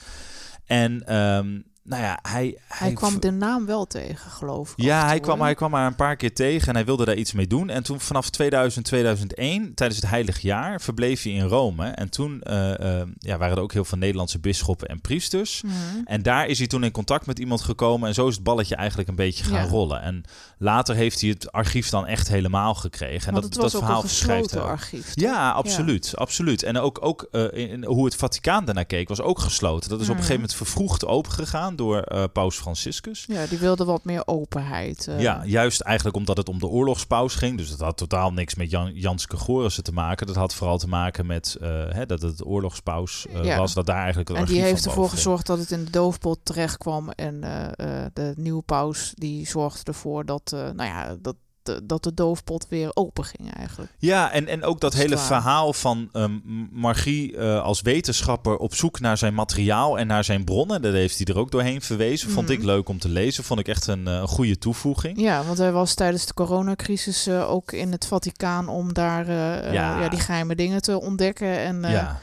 [0.65, 4.83] En ehm, nou ja, hij, Hij kwam de naam wel tegen, geloof ik.
[4.83, 7.33] ja, hij kwam, hij kwam haar een paar keer tegen en hij wilde daar iets
[7.33, 7.69] mee doen.
[7.69, 11.85] En toen vanaf 2000, 2001, tijdens het heilig jaar, verbleef hij in Rome.
[11.87, 15.61] En toen eh, eh, ja, waren er ook heel veel Nederlandse bisschoppen en priesters.
[15.61, 15.73] Mhm.
[16.05, 18.07] En daar is hij toen in contact met iemand gekomen.
[18.07, 19.69] En zo is het balletje eigenlijk een beetje gaan Ja.
[19.69, 20.01] rollen.
[20.01, 20.23] En
[20.57, 23.27] later heeft hij het archief dan echt helemaal gekregen.
[23.27, 25.13] En Want dat, het was dat ook verhaal een gesloten archief.
[25.13, 25.23] toch?
[25.23, 26.15] Ja, absoluut.
[26.17, 26.63] absoluut.
[26.63, 29.89] En ook, ook eh, in, in hoe het Vaticaan daarnaar keek, was ook gesloten.
[29.89, 30.25] Dat is op een Mhm.
[30.27, 33.25] gegeven moment vervroegd opengegaan door eh, Paus Franciscus.
[33.27, 35.07] Ja, die wilde wat meer openheid.
[35.07, 35.19] eh.
[35.19, 37.57] Ja, juist eigenlijk omdat het om de oorlogspaus ging.
[37.57, 40.27] Dus dat had totaal niks met Jan, Janske Gorissen te maken.
[40.27, 43.57] Dat had vooral te maken met eh, hè, dat het oorlogspaus Ja.
[43.57, 43.73] was.
[43.73, 46.77] Dat daar eigenlijk het En die heeft ervoor gezorgd dat het in de doofpot terecht
[46.77, 47.09] kwam.
[47.09, 47.41] En
[48.13, 52.89] de nieuwe paus die zorgde ervoor dat, nou ja, dat, de, dat de doofpot weer
[52.93, 53.91] open ging eigenlijk.
[53.97, 56.31] Ja, en, en ook dat hele verhaal van ehm,
[56.71, 60.81] Margie eh, als wetenschapper op zoek naar zijn materiaal en naar zijn bronnen.
[60.81, 62.29] Daar heeft hij er ook doorheen verwezen.
[62.29, 62.57] Vond Mhm.
[62.57, 63.43] ik leuk om te lezen.
[63.43, 65.19] Vond ik echt een eh, goede toevoeging.
[65.21, 69.99] Ja, want hij was tijdens de coronacrisis eh, ook in het Vaticaan om daar Ja.
[70.01, 71.57] ja, die geheime dingen te ontdekken.
[71.59, 72.19] En ja.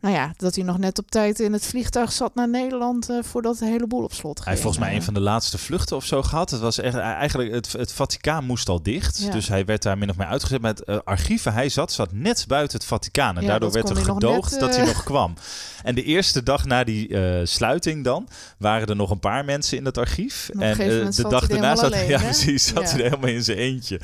[0.00, 3.16] Nou ja, dat hij nog net op tijd in het vliegtuig zat naar Nederland eh,
[3.22, 4.44] voordat de hele boel op slot ging.
[4.44, 6.50] Hij heeft volgens mij Eh, een van de laatste vluchten of zo gehad.
[6.50, 9.18] Het was echt, eigenlijk, het, het Vaticaan moest al dicht.
[9.22, 9.30] Ja.
[9.30, 10.60] Dus hij werd daar min of meer uitgezet.
[10.60, 13.36] Maar het eh, archief waar hij zat, zat net buiten het Vaticaan.
[13.36, 15.34] En Ja, daardoor dat werd er gedoogd net, dat hij eh, nog kwam.
[15.82, 19.78] En de eerste dag na die eh, sluiting dan, waren er nog een paar mensen
[19.78, 20.48] in het archief.
[20.58, 20.76] en eh,
[21.10, 22.24] de dag daarna zat, ja, alleen, hè?
[22.24, 22.88] precies, zat Ja.
[22.88, 24.00] hij er helemaal in zijn eentje.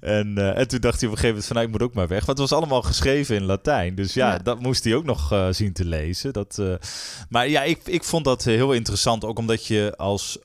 [0.00, 1.94] En, eh, en toen dacht hij op een gegeven moment van, nou, ik moet ook
[1.94, 2.24] maar weg.
[2.26, 3.94] Want het was allemaal geschreven in Latijn.
[3.94, 4.38] Dus ja, Ja.
[4.38, 6.32] dat moest hij ook nog eh, zien te lezen.
[6.32, 6.74] Dat, eh,
[7.28, 9.24] maar ja, ik, ik vond dat eh, heel interessant.
[9.24, 10.38] Ook omdat je als,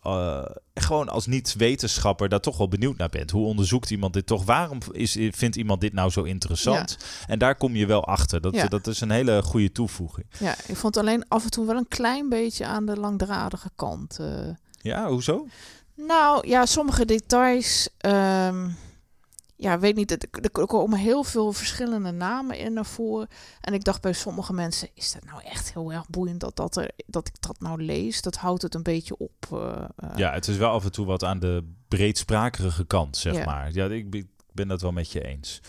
[0.74, 3.32] gewoon als niet-wetenschapper daar toch wel benieuwd naar bent.
[3.32, 4.46] Hoe onderzoekt iemand dit toch?
[4.46, 6.98] Waarom is, vindt iemand dit nou zo interessant?
[7.28, 8.42] En daar kom je wel achter.
[8.42, 8.68] Dat, Ja.
[8.68, 10.26] dat is een hele goede toevoeging.
[10.40, 14.20] Ja, ik vond alleen af en toe wel een klein beetje aan de langdradige kant.
[14.82, 15.48] Ja, hoezo?
[15.96, 17.90] Nou ja, sommige details.
[17.98, 18.70] ehm,
[19.56, 20.12] ja, weet niet.
[20.12, 23.28] Er, komen heel veel verschillende namen in naar voren.
[23.62, 26.76] En ik dacht bij sommige mensen: is dat nou echt heel erg boeiend dat, dat,
[26.76, 28.22] er, dat ik dat nou lees?
[28.22, 29.48] Dat houdt het een beetje op.
[29.52, 30.10] eh, eh.
[30.16, 33.74] Ja, het is wel af en toe wat aan de breedsprakerige kant, zeg maar.
[33.74, 35.62] Ja, ik ben dat wel met je eens.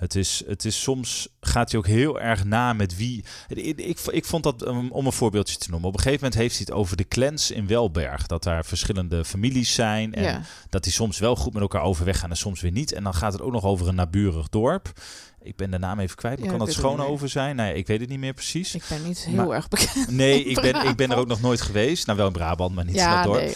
[0.00, 3.24] Het is, het is soms gaat hij ook heel erg na met wie.
[3.48, 5.88] Ik, ik, ik vond dat um, om een voorbeeldje te noemen.
[5.88, 8.26] Op een gegeven moment heeft hij het over de clans in Welberg.
[8.26, 10.14] Dat daar verschillende families zijn.
[10.14, 10.42] En ja.
[10.68, 12.92] dat die soms wel goed met elkaar overweg gaan en soms weer niet.
[12.92, 14.92] En dan gaat het ook nog over een naburig dorp.
[15.42, 16.36] Ik ben de naam even kwijt.
[16.38, 17.56] Maar Ja, kan dat Schoonover zijn?
[17.56, 18.74] Nee, ik weet het niet meer precies.
[18.74, 20.10] Ik ben niet heel Maar- erg bekend.
[20.10, 22.06] Nee, ik ben, ik ben er ook nog nooit geweest.
[22.06, 23.40] Nou, wel in Brabant, maar niet in dat dorp.
[23.40, 23.54] nee,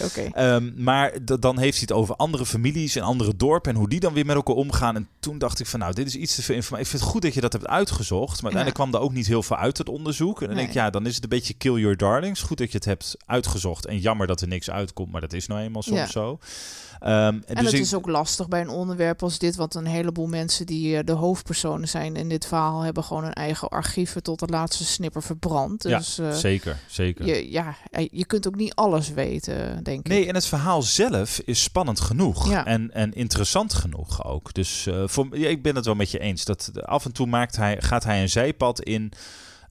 [0.75, 4.13] maar dan heeft hij het over andere families en andere dorpen en hoe die dan
[4.13, 4.95] weer met elkaar omgaan.
[4.95, 6.85] En toen dacht ik van nou, dit is iets te veel informatie.
[6.85, 8.41] Ik vind het goed dat je dat hebt uitgezocht.
[8.41, 10.41] Maar uiteindelijk kwam er ook niet heel veel uit het onderzoek.
[10.41, 12.41] En dan denk ik, ja, dan is het een beetje kill your darlings.
[12.41, 13.85] Goed dat je het hebt uitgezocht.
[13.85, 16.39] En jammer dat er niks uitkomt, maar dat is nou eenmaal soms zo.
[16.99, 19.85] Ehm, en En dus ik- is ook lastig bij een onderwerp als dit, want een
[19.85, 21.11] heleboel mensen die eh, de
[21.75, 25.83] hoofdpersonen zijn in dit verhaal hebben gewoon hun eigen archieven tot de laatste snipper verbrand.
[25.83, 27.25] ja, Dus eh, zeker, zeker.
[27.25, 30.07] je, ja, eh, je kunt ook niet alles weten, denk ik.
[30.07, 32.49] Nee, en het verhaal zelf is spannend genoeg.
[32.49, 32.65] Ja.
[32.65, 34.53] En, en interessant genoeg ook.
[34.53, 36.45] Dus eh, voor, ja, ik ben het wel met je eens.
[36.45, 39.11] Dat af en toe maakt hij, gaat hij een zijpad in.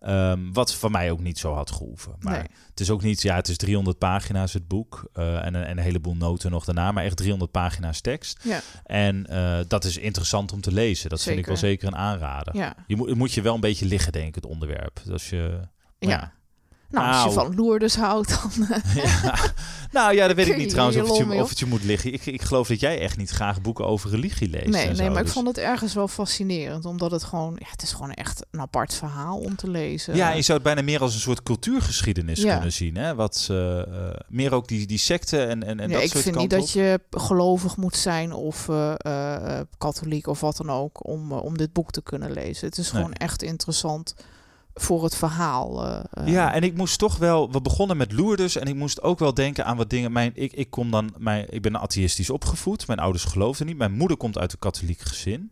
[0.05, 2.15] Ehm, wat van mij ook niet zo had gehoeven.
[2.19, 2.47] Maar Nee.
[2.71, 5.09] het is ook niet, ja, het is 300 pagina's het boek.
[5.13, 6.93] eh, en, een- en een heleboel noten nog daarna.
[6.93, 8.41] Maar echt 300 pagina's tekst.
[8.45, 11.11] Ja, En eh, dat is interessant om te lezen.
[11.11, 11.87] Dat vind ik wel Zeker.
[11.89, 12.57] een aanrader.
[12.57, 15.01] ja, Je moet, moet je wel een beetje liggen, denk ik, het onderwerp.
[15.05, 15.61] Dus als je.
[15.99, 16.33] ja.
[16.91, 18.67] Nou, als je van Lourdes houdt, dan...
[18.71, 19.35] eh, Ja.
[19.93, 22.13] Nou ja, dat weet ik niet trouwens of het, je, of het je moet liggen.
[22.13, 24.67] Ik, ik geloof dat jij echt niet graag boeken over religie leest.
[24.67, 27.57] nee, nee, zo, maar ik dus- vond het ergens wel fascinerend, omdat het gewoon...
[27.59, 30.17] Ja, het is gewoon echt een apart verhaal om te lezen.
[30.17, 32.53] Ja, je zou het bijna meer als een soort cultuurgeschiedenis Ja.
[32.55, 32.97] kunnen zien.
[32.97, 33.15] Hè?
[33.15, 33.87] Wat, eh, eh,
[34.29, 37.01] meer ook die, die secten en, en, en dat ik soort vind niet dat je
[37.11, 38.69] gelovig moet zijn of
[39.79, 42.69] katholiek of wat dan ook om, om dit boek te kunnen lezen.
[42.69, 43.03] Het is Nee.
[43.03, 44.15] gewoon echt interessant
[44.75, 45.87] voor het verhaal.
[45.87, 46.27] eh, eh.
[46.27, 47.53] Ja, en ik moest toch wel.
[47.53, 50.13] We begonnen met Lourdes en ik moest ook wel denken aan wat dingen.
[50.13, 51.15] Mijn, ik, ik kom dan.
[51.19, 52.87] Mijn, ik ben atheïstisch opgevoed.
[52.87, 53.77] Mijn ouders geloofden niet.
[53.77, 55.51] Mijn moeder komt uit een katholiek gezin.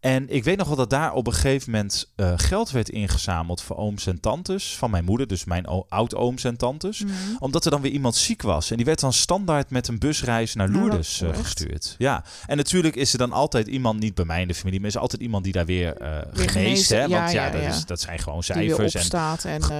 [0.00, 3.62] En ik weet nog wel dat daar op een gegeven moment eh, geld werd ingezameld
[3.62, 7.00] voor ooms en tantes van mijn moeder, dus mijn oud-ooms en tantes.
[7.00, 7.12] Mhm.
[7.38, 8.70] Omdat er dan weer iemand ziek was.
[8.70, 11.94] En die werd dan standaard met een busreis naar Lourdes eh, gestuurd.
[11.98, 14.88] Ja, en natuurlijk is er dan altijd iemand, niet bij mij in de familie, maar
[14.88, 16.90] is er altijd iemand die daar weer, eh geneest.
[16.90, 16.98] Hè?
[16.98, 17.62] Want ja, ja, dat.
[17.62, 18.94] Is, dat zijn gewoon cijfers.
[18.94, 19.02] En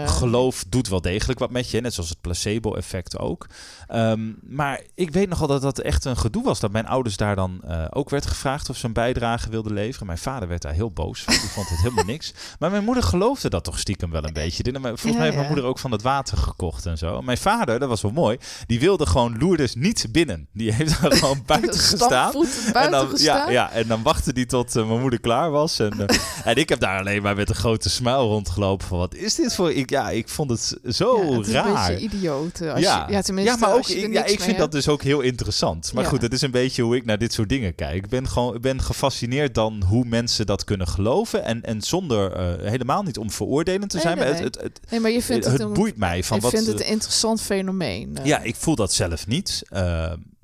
[0.08, 3.46] Geloof doet wel degelijk wat met je, net zoals het placebo-effect ook.
[3.86, 6.60] Ehm, maar ik weet nogal dat dat echt een gedoe was.
[6.60, 10.05] Dat mijn ouders daar dan ook werd gevraagd of ze een bijdrage wilden leveren.
[10.06, 11.34] Mijn vader werd daar heel boos van.
[11.34, 12.32] Die vond het helemaal niks.
[12.58, 14.62] Maar mijn moeder geloofde dat toch stiekem wel een beetje.
[14.62, 17.22] Dit- Volgens mij heeft mijn moeder ook van het water gekocht en zo.
[17.22, 20.48] Mijn vader, dat was wel mooi, die wilde gewoon Lourdes niet binnen.
[20.52, 22.32] Die heeft er gewoon buiten gestaan.
[22.72, 23.36] En dan, gestaan.
[23.46, 25.78] ja, ja, en dan wachtte die tot eh, mijn moeder klaar was.
[25.78, 26.16] En, eh,
[26.50, 28.86] en ik heb daar alleen maar met een grote smile rondgelopen.
[28.86, 29.72] Van wat is dit voor.
[29.72, 31.88] Ik, ja, ik vond het zo Ja, het is raar.
[31.90, 32.60] een beetje idioot.
[32.60, 33.04] eh, Als ja.
[33.06, 35.92] je, ja, tenminste, ja, maar ook ik, ja, ik vind dat dus ook heel interessant.
[35.92, 37.94] Maar goed, het is een beetje hoe ik naar dit soort dingen kijk.
[37.94, 41.44] Ik ben gewoon ik ben gefascineerd dan hoe mensen dat kunnen geloven.
[41.44, 44.18] En, en zonder eh, helemaal niet om veroordelend te Nee, zijn.
[44.18, 46.50] nee, maar het, het, het, Nee, maar je vindt het, boeit mij van je wat.
[46.52, 48.16] vindt het eh, een interessant fenomeen.
[48.16, 48.24] eh.
[48.24, 49.62] ja, ik voel dat zelf niet.
[49.68, 49.80] Eh,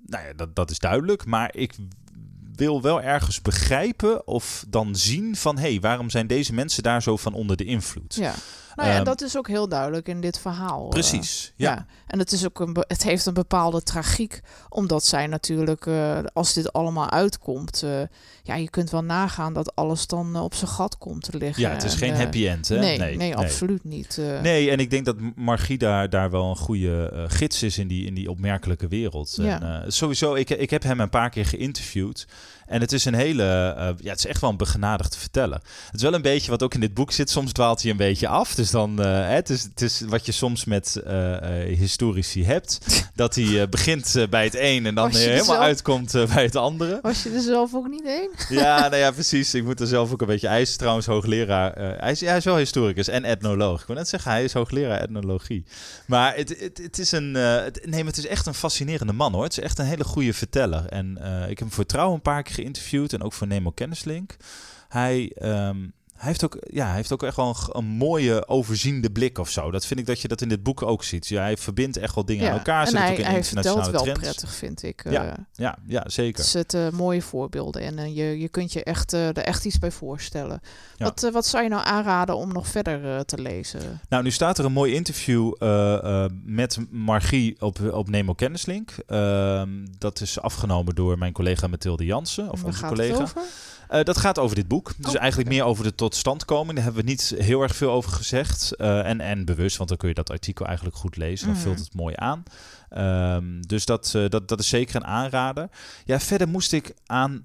[0.06, 1.24] nou ja, dat, dat is duidelijk.
[1.24, 1.74] Maar ik
[2.54, 5.58] wil wel ergens begrijpen of dan zien van...
[5.58, 8.14] hé, hey, waarom zijn deze mensen daar zo van onder de invloed?
[8.14, 8.34] Ja.
[8.74, 10.82] Nou ja, Ehm, dat is ook heel duidelijk in dit verhaal.
[10.85, 10.88] eh.
[10.88, 11.70] Precies, Ja.
[11.70, 11.87] ja.
[12.06, 16.52] en het, is ook een het heeft een bepaalde tragiek, omdat zij natuurlijk, eh, als
[16.52, 18.00] dit allemaal uitkomt, eh,
[18.42, 21.62] ja, je kunt wel nagaan dat alles dan op zijn gat komt te liggen.
[21.62, 22.78] Ja, het is En, geen happy end, hè?
[22.78, 24.20] Nee, nee, absoluut niet.
[24.42, 28.06] Nee, en ik denk dat Margie daar, daar wel een goede gids is in die,
[28.06, 29.37] in die opmerkelijke wereld.
[29.37, 29.61] Ja.
[29.82, 32.26] En, sowieso, ik, ik heb hem een paar keer geïnterviewd.
[32.72, 33.42] En het is een hele,
[33.76, 35.61] eh, ja, het is echt wel een begenadigd verteller.
[35.87, 37.30] Het is wel een beetje wat ook in dit boek zit.
[37.30, 38.54] Soms dwaalt hij een beetje af.
[38.54, 41.37] Dus dan, eh, het, is, het is wat je soms met eh,
[41.76, 42.78] historici hebt.
[43.14, 46.98] dat hij begint bij het een en dan helemaal zelf- uitkomt bij het andere.
[47.02, 48.30] Was je er zelf ook niet heen?
[48.62, 49.54] Ja, nou ja, precies.
[49.54, 50.48] Ik moet er zelf ook een beetje...
[50.48, 51.72] Hij is trouwens hoogleraar...
[51.78, 53.80] hij, is, ja, hij is wel historicus en etnoloog.
[53.80, 55.64] Ik wil net zeggen, hij is hoogleraar etnologie.
[56.06, 57.35] Maar het, het, het is een...
[57.35, 59.44] het, nee, maar het is echt een fascinerende man, hoor.
[59.44, 60.87] Het is echt een hele goede verteller.
[60.87, 63.12] En ik heb hem voor Trouw een paar keer geïnterviewd...
[63.12, 64.37] en ook voor Nemo Kennislink.
[64.88, 65.33] Hij...
[65.35, 65.87] ehm,
[66.22, 69.70] hij heeft, ook, ja, hij heeft ook echt wel een, mooie overziende blik of zo.
[69.70, 71.28] Dat vind ik dat je dat in dit boek ook ziet.
[71.28, 72.87] Ja, hij verbindt echt wel dingen aan elkaar.
[72.87, 74.20] en hij, ook in hij vertelt wel trends.
[74.20, 75.04] prettig, vind ik.
[75.11, 75.32] Ja, eh.
[75.52, 76.40] Ja, ja, zeker.
[76.40, 79.90] Het zitten mooie voorbeelden en je, je kunt je echt, eh, er echt iets bij
[79.90, 80.61] voorstellen.
[80.96, 81.04] Ja.
[81.04, 84.00] Wat, eh, wat zou je nou aanraden om nog verder te lezen?
[84.08, 85.52] Nou, nu staat er een mooi interview
[86.44, 88.94] met Margie op, op Nemo Kennislink.
[89.06, 93.32] Ehm, dat is afgenomen door mijn collega Mathilde Jansen, of Waar onze collega.
[93.92, 94.92] Eh, dat gaat over dit boek.
[94.98, 96.74] Dus Oh, eigenlijk meer over de totstandkoming.
[96.74, 98.72] Daar hebben we niet heel erg veel over gezegd.
[98.76, 101.46] Eh, en, en bewust, want dan kun je dat artikel eigenlijk goed lezen.
[101.46, 101.64] Dan Mhm.
[101.64, 102.42] vult het mooi aan.
[102.88, 105.68] Ehm, dus dat, eh, dat, dat is zeker een aanrader.
[106.05, 107.44] Ja, verder moest ik aan...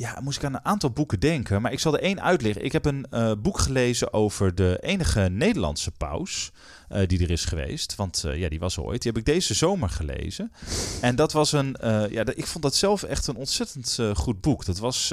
[0.00, 1.62] eh, ja, moest ik aan een aantal boeken denken.
[1.62, 2.64] Maar ik zal er één uitleggen.
[2.64, 6.52] Ik heb een uh, boek gelezen over de enige Nederlandse paus
[6.92, 7.94] uh, die er is geweest.
[7.94, 9.02] Want uh, ja, die was ooit.
[9.02, 10.52] Die heb ik deze zomer gelezen.
[11.00, 11.76] En dat was een,
[12.10, 14.64] ja, ik vond dat zelf echt een ontzettend goed boek.
[14.64, 15.12] Dat was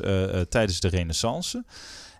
[0.50, 1.64] tijdens de Renaissance.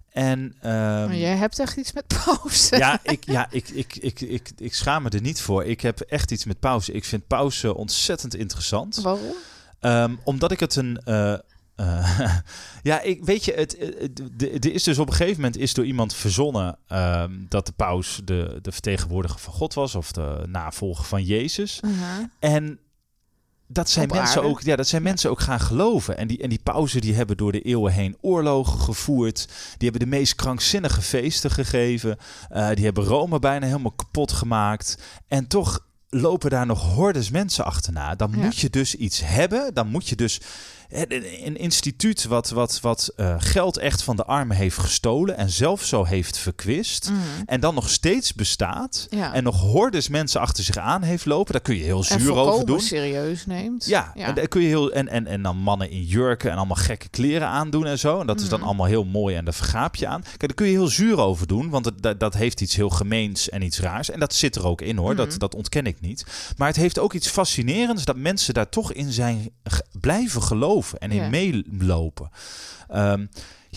[0.10, 2.78] En, um, maar jij hebt echt iets met pauze.
[2.78, 5.66] Ja, ik, ja ik, ik, ik, ik, ik schaam me er niet voor.
[5.66, 6.92] Ik heb echt iets met pauze.
[6.92, 9.02] Ik vind pauze ontzettend interessant.
[9.02, 9.34] Waarom?
[9.82, 11.02] Um, omdat ik het een.
[11.06, 11.34] Uh,
[11.78, 12.20] uh,
[12.84, 13.78] ja, ik weet je, het,
[14.40, 18.22] er is dus op een gegeven moment is door iemand verzonnen um, dat de paus
[18.24, 21.80] de, de vertegenwoordiger van God was of de navolger van Jezus.
[21.86, 22.26] Uh -huh.
[22.40, 22.80] En
[23.68, 26.18] dat zijn mensen ook, ja, dat zijn mensen ook gaan geloven.
[26.18, 29.48] En die, en die pauzen die hebben door de eeuwen heen oorlogen gevoerd.
[29.78, 32.18] Die hebben de meest krankzinnige feesten gegeven.
[32.52, 34.98] Uh, die hebben Rome bijna helemaal kapot gemaakt.
[35.28, 38.16] En toch lopen daar nog hordes mensen achterna.
[38.16, 38.38] Dan ja.
[38.38, 39.74] moet je dus iets hebben.
[39.74, 40.42] Dan moet je dus
[40.90, 45.84] een instituut wat, wat, wat uh, geld echt van de armen heeft gestolen en zelf
[45.84, 47.10] zo heeft verkwist.
[47.10, 47.20] Mm.
[47.46, 49.08] En dan nog steeds bestaat.
[49.10, 49.34] Ja.
[49.34, 51.52] En nog hordes mensen achter zich aan heeft lopen.
[51.52, 52.80] Daar kun je heel zuur over doen.
[52.80, 53.86] serieus neemt.
[53.86, 54.26] Ja, ja.
[54.26, 57.10] En, daar kun je heel, en, en, en dan mannen in jurken en allemaal gekke
[57.10, 58.20] kleren aandoen en zo.
[58.20, 58.44] En dat mm.
[58.44, 60.22] is dan allemaal heel mooi en daar vergaap je aan.
[60.22, 61.70] Kijk, daar kun je heel zuur over doen.
[61.70, 64.10] Want het, dat, dat heeft iets heel gemeens en iets raars.
[64.10, 65.12] En dat zit er ook in hoor.
[65.12, 65.18] Mm.
[65.18, 66.26] Dat, dat ontken ik niet.
[66.58, 69.50] Maar het heeft ook iets fascinerends dat mensen daar toch in zijn
[69.92, 71.30] blijven geloven en in Ja.
[71.30, 72.30] meelopen.
[72.88, 73.26] Ehm,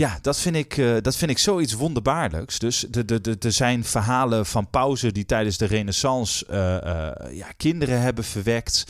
[0.01, 2.59] ja, dat vind, ik, eh, dat vind ik zoiets wonderbaarlijks.
[2.59, 7.37] Dus de- de- de- er zijn verhalen van pauzen die tijdens de renaissance eh, eh,
[7.37, 8.85] ja, kinderen hebben verwekt.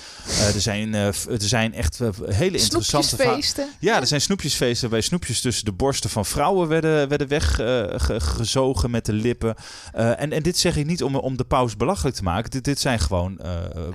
[0.55, 3.07] Er, zijn, er zijn echt hele interessante.
[3.09, 3.68] Snoepjesfeesten.
[3.79, 9.07] Ja, er zijn snoepjesfeesten bij snoepjes tussen de borsten van vrouwen werden, werden weggezogen met
[9.07, 9.55] de lippen.
[9.92, 12.51] En, en dit zeg ik niet om, om de paus belachelijk te maken.
[12.51, 13.40] Dit, dit zijn gewoon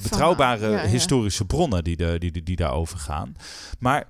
[0.01, 3.35] betrouwbare ja, historische bronnen die, de, die, die, die daarover gaan.
[3.79, 4.07] Maar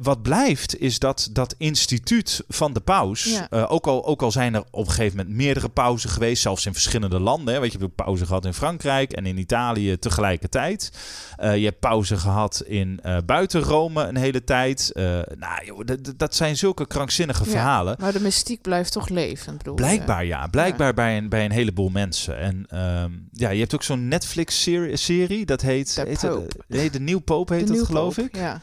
[0.00, 3.46] wat blijft is dat dat instituut van de paus, Ja.
[3.50, 6.66] eh, ook, al, ook al zijn er op een gegeven moment meerdere pauzen geweest, zelfs
[6.66, 7.54] in verschillende landen.
[7.54, 10.92] Hè, weet je, je hebt pauze gehad in Frankrijk en in Italië tegelijkertijd.
[11.36, 14.90] Eh, je hebt pauze gehad in eh, buiten Rome een hele tijd.
[14.94, 15.80] Nou, joh,
[16.16, 17.96] dat- zijn zulke krankzinnige Ja, verhalen.
[18.00, 19.80] Maar de mystiek blijft toch leven, bedoel je?
[19.80, 22.38] Blijkbaar ja, blijkbaar bij, een, bij een heleboel mensen.
[22.38, 25.94] En ehm, ja, je hebt ook zo'n Netflix-serie, dat heet...
[25.94, 26.48] De heet Pope.
[26.68, 28.36] nee, de Nieuw Pope heet De dat, geloof poop, ik.
[28.36, 28.60] Ja.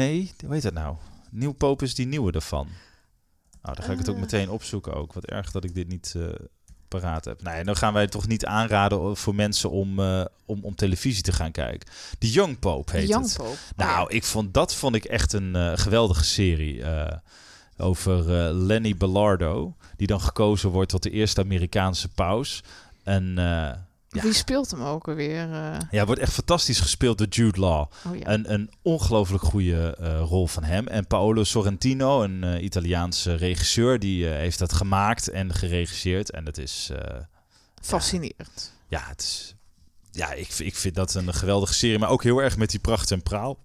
[0.00, 0.96] Nee, hoe heet dat nou?
[1.30, 2.68] Nieuw Pope is die nieuwe ervan.
[3.62, 4.20] Nou, dan ga ik het ook Eh.
[4.20, 5.12] meteen opzoeken ook.
[5.12, 6.22] Wat erg dat ik dit niet eh,
[6.88, 7.42] paraat heb.
[7.42, 11.32] Nee, dan gaan wij toch niet aanraden voor mensen om, eh, om, om televisie te
[11.32, 11.88] gaan kijken.
[12.18, 13.36] De Young Pope heet Young het.
[13.36, 13.56] Pope.
[13.76, 16.84] Nou, Oh, ik vond, dat vond ik echt een eh, geweldige serie.
[17.76, 22.62] over Lenny Belardo, die dan gekozen wordt tot de eerste Amerikaanse paus.
[23.02, 23.34] En
[24.10, 24.20] ja.
[24.20, 24.22] ja.
[24.22, 25.52] Wie speelt hem ook alweer?
[25.52, 25.78] eh?
[25.90, 27.90] ja, wordt echt fantastisch gespeeld door Jude Law.
[28.06, 28.26] oh ja.
[28.26, 30.86] Een, een ongelooflijk goede eh, rol van hem.
[30.86, 36.30] En Paolo Sorrentino, een eh, Italiaanse regisseur, die heeft dat gemaakt en geregisseerd.
[36.30, 36.90] En het is,
[37.82, 38.72] Fascinerend.
[38.88, 39.54] ja, het is,
[40.10, 41.98] ja ik, ik vind dat een geweldige serie.
[41.98, 43.58] Maar ook heel erg met die pracht en praal.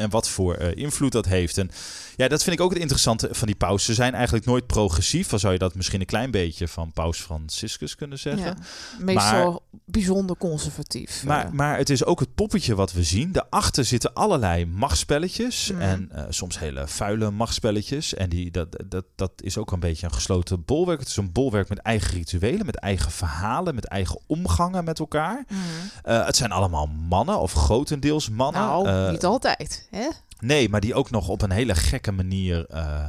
[0.00, 1.58] En wat voor eh, invloed dat heeft.
[1.58, 1.70] En
[2.16, 3.84] ja, dat vind ik ook het interessante van die paus.
[3.84, 5.28] Ze zijn eigenlijk nooit progressief.
[5.28, 8.44] Dan zou je dat misschien een klein beetje van paus Franciscus kunnen zeggen.
[8.44, 9.04] Ja.
[9.04, 11.24] Meestal bijzonder conservatief.
[11.24, 11.50] Maar, eh.
[11.52, 13.32] maar het is ook het poppetje wat we zien.
[13.32, 15.72] Daarachter zitten allerlei machtspelletjes.
[15.78, 18.14] En eh, soms hele vuile machtspelletjes.
[18.14, 20.98] En die, dat, dat, dat is ook een beetje een gesloten bolwerk.
[21.00, 25.44] Het is een bolwerk met eigen rituelen, met eigen verhalen, met eigen omgangen met elkaar.
[25.48, 26.12] Mhm.
[26.12, 28.60] Het zijn allemaal mannen, of grotendeels mannen.
[28.60, 29.88] Nou, niet altijd.
[29.90, 30.08] Hè?
[30.38, 32.66] Nee, maar die ook nog op een hele gekke manier.
[32.66, 33.06] eh,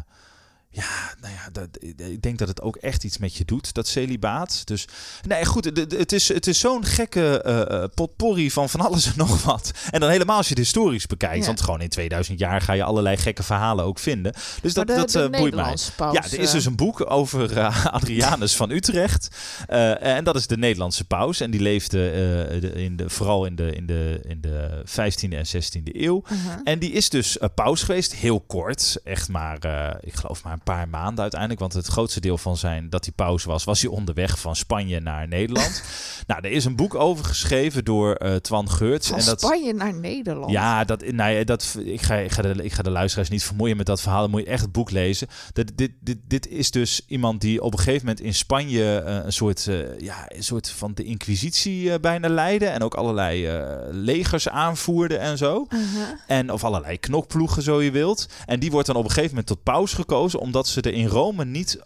[0.73, 1.67] ja, nou ja, dat,
[2.09, 4.61] ik denk dat het ook echt iets met je doet, dat celibaat.
[4.67, 4.87] Dus
[5.27, 9.71] nee, goed, het is, het is zo'n gekke potpourri van van alles en nog wat.
[9.89, 11.39] En dan helemaal als je het historisch bekijkt.
[11.39, 11.45] Ja.
[11.45, 14.33] Want gewoon in 2000 jaar ga je allerlei gekke verhalen ook vinden.
[14.61, 15.75] Dus dat, maar de, dat de eh, boeit mij.
[15.95, 17.59] Paus, Ja, er is dus een boek over
[17.91, 19.27] Adrianus van Utrecht.
[19.99, 21.39] En dat is de Nederlandse paus.
[21.39, 21.97] En die leefde
[22.61, 26.23] de- in de, vooral in de, in, de, in de 15e en 16e eeuw.
[26.29, 26.59] mhm.
[26.63, 28.97] En die is dus paus geweest, heel kort.
[29.03, 29.55] Echt maar,
[30.01, 31.59] ik geloof maar een paar maanden uiteindelijk.
[31.59, 34.99] Want het grootste deel van zijn dat hij paus was, was hij onderweg van Spanje
[34.99, 35.83] naar Nederland.
[36.27, 39.07] nou, er is een boek over geschreven door eh, Twan Geurts.
[39.07, 40.51] Van en dat, Spanje naar Nederland.
[40.51, 43.43] ja, dat, nou ja, dat, ik, ga, ik, ga de, ik ga de luisteraars niet
[43.43, 44.21] vermoeien met dat verhaal.
[44.21, 45.27] Dan moet je echt het boek lezen.
[45.53, 49.15] Dat, dit, dit, dit is dus iemand die op een gegeven moment in Spanje eh,
[49.25, 52.65] een, soort, eh, ja, een soort van de inquisitie bijna leidde.
[52.65, 53.49] En ook allerlei
[53.91, 55.65] legers aanvoerde en zo.
[55.69, 55.79] Mhm.
[56.27, 58.27] En, of allerlei knokploegen, zo je wilt.
[58.45, 60.39] En die wordt dan op een gegeven moment tot paus gekozen.
[60.51, 61.79] Omdat ze er in Rome niet,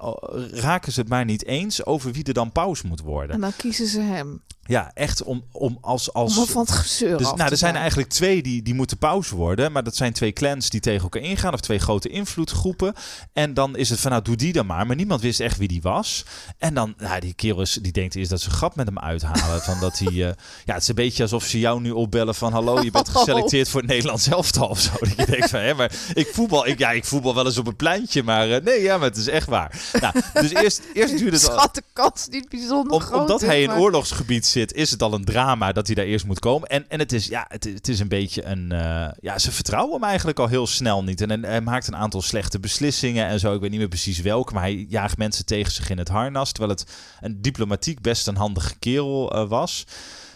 [0.51, 3.35] raken ze het maar niet eens over wie er dan paus moet worden.
[3.35, 4.41] En dan kiezen ze hem.
[4.63, 6.13] ja, echt om, om als...
[6.13, 9.35] als Om van het gezeur dus, nou, er zijn eigenlijk twee die, die moeten pauze
[9.35, 9.71] worden.
[9.71, 11.53] Maar dat zijn twee clans die tegen elkaar ingaan.
[11.53, 12.93] Of twee grote invloedgroepen.
[13.33, 14.87] En dan is het van, nou, doe die dan maar.
[14.87, 16.25] Maar niemand wist echt wie die was.
[16.57, 19.61] En dan, nou, die kerel is, die denkt eerst dat ze grap met hem uithalen.
[19.61, 20.33] van dat hij, eh,
[20.65, 22.51] ja, het is een beetje alsof ze jou nu opbellen van...
[22.51, 24.91] Hallo, je bent geselecteerd voor het Nederlands elftal of zo.
[24.99, 27.67] Dat je denkt van, hè, maar ik voetbal, ik, ja, ik voetbal wel eens op
[27.67, 28.23] een pleintje.
[28.23, 29.81] Maar nee, ja, maar het is echt waar.
[30.01, 31.57] Nou, dus eerst, eerst duurde het al...
[31.57, 33.19] Schat de kans niet bijzonder Om, groot.
[33.21, 36.05] omdat is, hij in maar- oorlogsgebied zit, is het al een drama dat hij daar
[36.05, 36.69] eerst moet komen.
[36.69, 38.71] En, en het, is, ja, het, is- het is een beetje een.
[38.71, 41.21] eh, ja, ze vertrouwen hem eigenlijk al heel snel niet.
[41.21, 43.53] En, en hij maakt een aantal slechte beslissingen en zo.
[43.53, 46.51] Ik weet niet meer precies welke, maar hij jaagt mensen tegen zich in het harnas.
[46.51, 46.85] Terwijl het
[47.21, 49.83] een diplomatiek best een handige kerel eh, was.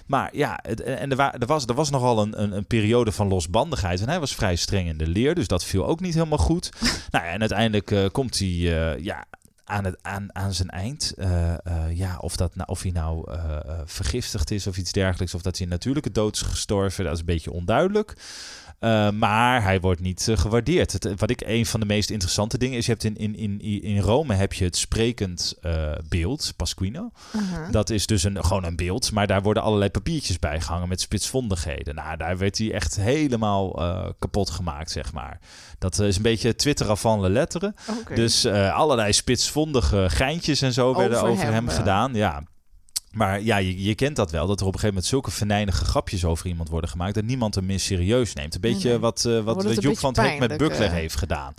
[0.10, 3.12] Maar ja, het, en er, wa- er, was, er was nogal een, een, een periode
[3.12, 4.02] van losbandigheid.
[4.02, 6.70] En hij was vrij streng in de leer, dus dat viel ook niet helemaal goed.
[7.12, 9.26] nou ja, en uiteindelijk eh, komt hij eh, ja,
[9.64, 11.14] aan, het, aan, aan zijn eind.
[11.18, 11.54] Eh,
[11.92, 13.32] ja, of, dat, nou, of hij nou
[13.86, 15.34] vergiftigd is of iets dergelijks.
[15.34, 18.14] Of dat hij een natuurlijke dood is gestorven, dat is een beetje onduidelijk.
[18.80, 20.92] Eh, maar hij wordt niet eh, gewaardeerd.
[20.92, 23.62] Het, wat ik een van de meest interessante dingen is, je hebt in, in, in,
[23.82, 27.12] in Rome heb je het sprekend eh, beeld, Pasquino.
[27.34, 27.72] Mhm.
[27.72, 31.02] Dat is dus een, gewoon een beeld, maar daar worden allerlei papiertjes bij gehangen met
[31.02, 31.96] spitsvondigheden.
[31.96, 33.72] Nou, daar werd hij echt helemaal
[34.20, 35.40] kapot gemaakt, zeg maar.
[35.80, 37.76] Dat is een beetje Twitter van le letteren.
[38.16, 42.14] Dus allerlei spitsvondige geintjes en zo werden Over hem, hem, gedaan.
[42.14, 42.44] Ja.
[43.12, 45.86] Maar ja, je, je kent dat wel, dat er op een gegeven moment zulke venijnige
[45.86, 48.56] grapjes over iemand worden gemaakt, dat niemand hem meer serieus neemt.
[48.56, 50.92] Een beetje wat, eh, wat, Joep van het Hek met Buckler eh.
[50.92, 51.54] heeft gedaan.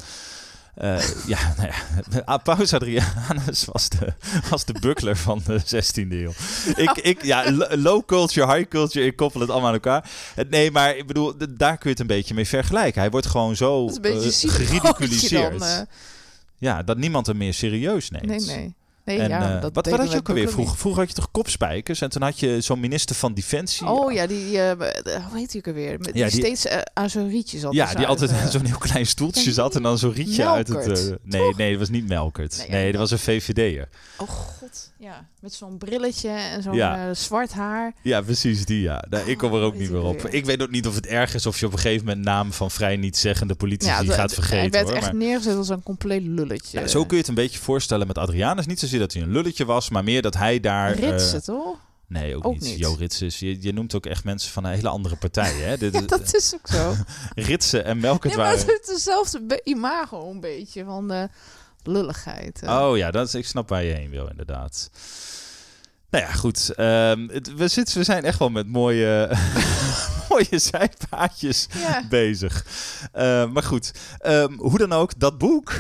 [0.75, 4.13] Eh, ja, nou ja, Ah, Paus Adrianus was de,
[4.51, 6.33] was de buckler van de 16e eeuw.
[6.77, 10.11] Ik, ik, ja, lo- low culture, high culture, ik koppel het allemaal aan elkaar.
[10.51, 13.01] Nee, maar ik bedoel, daar kun je het een beetje mee vergelijken.
[13.01, 13.89] Hij wordt gewoon zo
[14.33, 15.59] geridiculiseerd.
[15.59, 15.87] dan.
[16.59, 18.27] Ja, dat niemand hem meer serieus neemt.
[18.27, 18.75] nee, nee.
[19.17, 20.71] Nee, En, ja, eh, dat wat, had je ook alweer vroeger?
[20.73, 20.81] niet.
[20.81, 23.87] Vroeger had je toch kopspijkers en toen had je zo'n minister van Defensie.
[23.87, 24.77] Oh ja, die, eh,
[25.29, 25.99] hoe heet die ook alweer?
[25.99, 27.73] Met- Ja, die, die- steeds eh, aan zo'n rietje zat.
[27.73, 30.87] Ja, die altijd in zo'n heel klein stoeltje zat en dan zo'n rietje uit het...
[30.87, 32.57] Eh, nee, nee, dat was niet Melkert.
[32.59, 33.89] Nee, Nee, ja, dat was een VVD'er.
[34.17, 35.29] Oh god, ja.
[35.41, 37.15] Met zo'n brilletje en zo'n Ja.
[37.15, 37.93] zwart haar.
[38.03, 39.05] Ja, precies die, ja.
[39.11, 40.21] Nou, ik kom er ook weet niet meer op.
[40.23, 40.35] weer.
[40.35, 42.53] Ik weet ook niet of het erg is of je op een gegeven moment naam
[42.53, 44.59] van vrij nietzeggende politici het- gaat vergeten.
[44.61, 46.81] Hij werd echt neergezet als een compleet lulletje.
[46.81, 48.67] Ja, zo kun je het een beetje voorstellen met Adrianus.
[48.67, 50.93] Niet zozeer dat hij een lulletje was, maar meer dat hij daar...
[50.93, 51.77] eh, Ritsen, toch?
[52.07, 52.63] nee, ook, Ook niet.
[52.63, 52.79] niet.
[52.79, 53.39] Jo Ritsen is...
[53.39, 55.77] Je, je noemt ook echt mensen van een hele andere partij, hè?
[55.79, 56.95] Dit, Ja, dat is ook zo.
[57.51, 58.61] Ritsen en Melkert Nee, maar waren...
[58.61, 61.29] het heeft dezelfde be- imago een beetje van de
[61.83, 62.61] lulligheid.
[62.67, 64.91] Oh ja, dat is, ik snap waar je heen wil, inderdaad.
[66.11, 66.71] Nou ja, goed.
[66.75, 69.29] Ehm, het- we, zitten, we zijn echt wel met mooie,
[70.31, 72.03] mooie zijpaadjes Ja.
[72.09, 72.67] bezig.
[73.13, 75.73] Eh, maar goed, ehm, hoe dan ook, dat boek,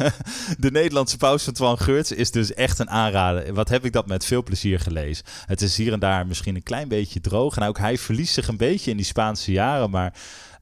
[0.58, 3.54] De Nederlandse Paus van Twan Geurts, is dus echt een aanrader.
[3.54, 5.24] Wat heb ik dat met veel plezier gelezen.
[5.46, 7.56] Het is hier en daar misschien een klein beetje droog.
[7.56, 10.12] En ook hij verliest zich een beetje in die Spaanse jaren, maar...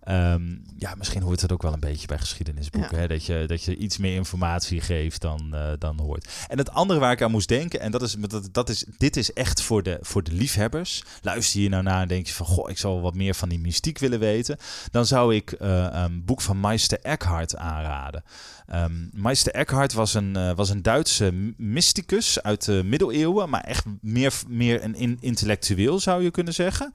[0.07, 2.95] ehm, ja, misschien hoort het ook wel een beetje bij geschiedenisboeken.
[2.97, 3.01] Ja.
[3.01, 3.09] Hè?
[3.09, 6.29] Dat, je, dat je iets meer informatie geeft dan, eh, dan hoort.
[6.49, 9.17] En het andere waar ik aan moest denken, en dat is, dat, dat is, dit
[9.17, 11.03] is echt voor de, voor de liefhebbers.
[11.23, 13.59] Luister je nou naar en denk je van, goh, ik zou wat meer van die
[13.59, 14.57] mystiek willen weten.
[14.91, 18.23] Dan zou ik eh, een boek van Meister Eckhart aanraden.
[18.67, 23.85] Ehm Meister Eckhart was een, eh, was een Duitse mysticus uit de middeleeuwen, maar echt
[24.01, 26.93] meer, meer een in- intellectueel zou je kunnen zeggen.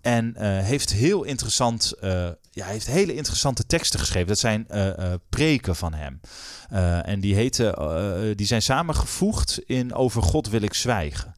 [0.00, 1.94] En heeft heel interessant,
[2.54, 4.28] ja, hij heeft hele interessante teksten geschreven.
[4.28, 6.20] Dat zijn eh, preken van hem.
[6.70, 11.34] Eh, en die, heten, die zijn samengevoegd in Over God wil ik zwijgen.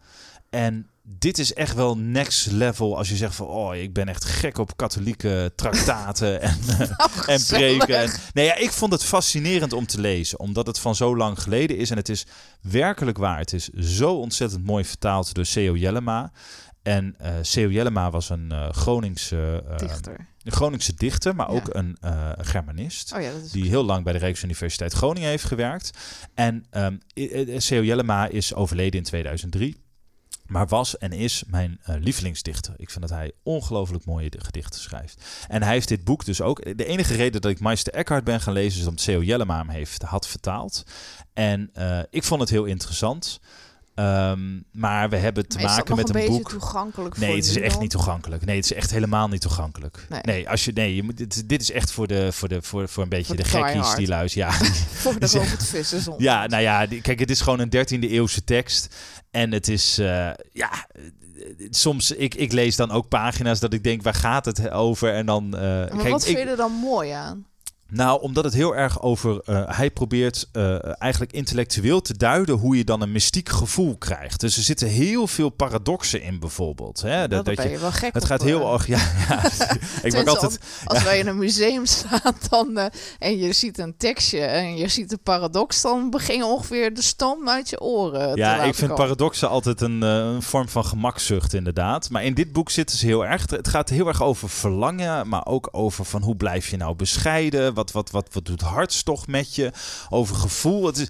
[0.51, 3.47] En dit is echt wel next level als je zegt van...
[3.47, 6.91] oh, ik ben echt gek op katholieke traktaten en, eh,
[7.27, 7.99] en preken.
[7.99, 11.43] En, nee, ja, ik vond het fascinerend om te lezen, omdat het van zo lang
[11.43, 11.91] geleden is.
[11.91, 12.27] En het is
[12.61, 13.39] werkelijk waar.
[13.39, 15.77] Het is zo ontzettend mooi vertaald door C.O.
[15.77, 16.33] Jellema.
[16.83, 17.17] En
[17.55, 17.69] C.O.
[17.69, 20.27] Jellema was een Groningse, eh, Dichter.
[20.47, 21.55] Een Groningse dichter, maar Ja.
[21.57, 23.13] ook een eh, Germanist.
[23.15, 25.91] Oh ja, dat is Die heel lang bij de Rijksuniversiteit Groningen heeft gewerkt.
[26.35, 27.83] En ehm I- I- C.O.
[27.83, 29.85] Jellema is overleden in 2003.
[30.47, 32.75] Maar was en is mijn eh, lievelingsdichter.
[32.77, 35.25] Ik vind dat hij ongelooflijk mooie di- gedichten schrijft.
[35.49, 36.77] En hij heeft dit boek dus ook.
[36.79, 39.23] De enige reden dat ik Meister Eckhart ben gaan lezen is omdat C.O.
[39.23, 40.83] Jellema hem heeft, had vertaald.
[41.33, 43.41] En eh, ik vond het heel interessant.
[43.97, 46.51] Ehm, maar we hebben te Maar maken met een een boek.
[46.51, 47.81] toegankelijk Nee, het is echt dan?
[47.83, 48.45] niet toegankelijk.
[48.45, 50.07] Nee, het is echt helemaal niet toegankelijk.
[50.09, 50.49] Nee, Nee.
[50.51, 53.03] als je, nee je moet, dit, dit is echt voor, de, voor, de, voor, voor
[53.03, 54.49] een beetje Voor de de gekkies die luisteren.
[54.49, 54.55] Ja,
[55.03, 55.27] Voor de
[56.03, 56.15] zon.
[56.19, 58.95] ja, nou ja, die- kijk, het is gewoon een 13e eeuwse tekst.
[59.31, 60.07] En het is, eh,
[60.53, 61.03] ja, eh,
[61.71, 65.13] soms, ik, ik lees dan ook pagina's dat ik denk, waar gaat het over?
[65.15, 67.47] En dan, eh, Maar kijk, wat ik, vind je er dan mooi aan?
[67.89, 69.41] Nou, omdat het heel erg over.
[69.45, 74.41] eh, hij probeert eh, eigenlijk intellectueel te duiden hoe je dan een mystiek gevoel krijgt.
[74.41, 77.01] Dus er zitten heel veel paradoxen in, bijvoorbeeld.
[77.01, 77.29] Hè?
[77.29, 78.47] Dat, Dat, ben je, je wel gek het gaat eh.
[78.47, 78.87] heel erg.
[78.87, 78.97] Ja,
[79.29, 79.51] ja, ik
[80.01, 80.61] Tenminste, altijd.
[80.85, 82.87] Als wij in een museum staan dan, eh,
[83.19, 87.03] en je ziet een tekstje en je ziet een paradox, dan begin je ongeveer de
[87.03, 88.33] stam uit je oren.
[88.33, 88.97] te Ja, ik vind komen.
[88.97, 92.11] paradoxen altijd een, eh, een vorm van gemakzucht, inderdaad.
[92.11, 93.51] Maar in dit boek zitten ze heel erg.
[93.51, 97.75] Het gaat heel erg over verlangen, maar ook over van hoe blijf je nou bescheiden?
[97.77, 99.73] Wat, wat, wat, wat doet hartstocht met je?
[100.09, 100.87] Over gevoel.
[100.87, 101.09] Het is.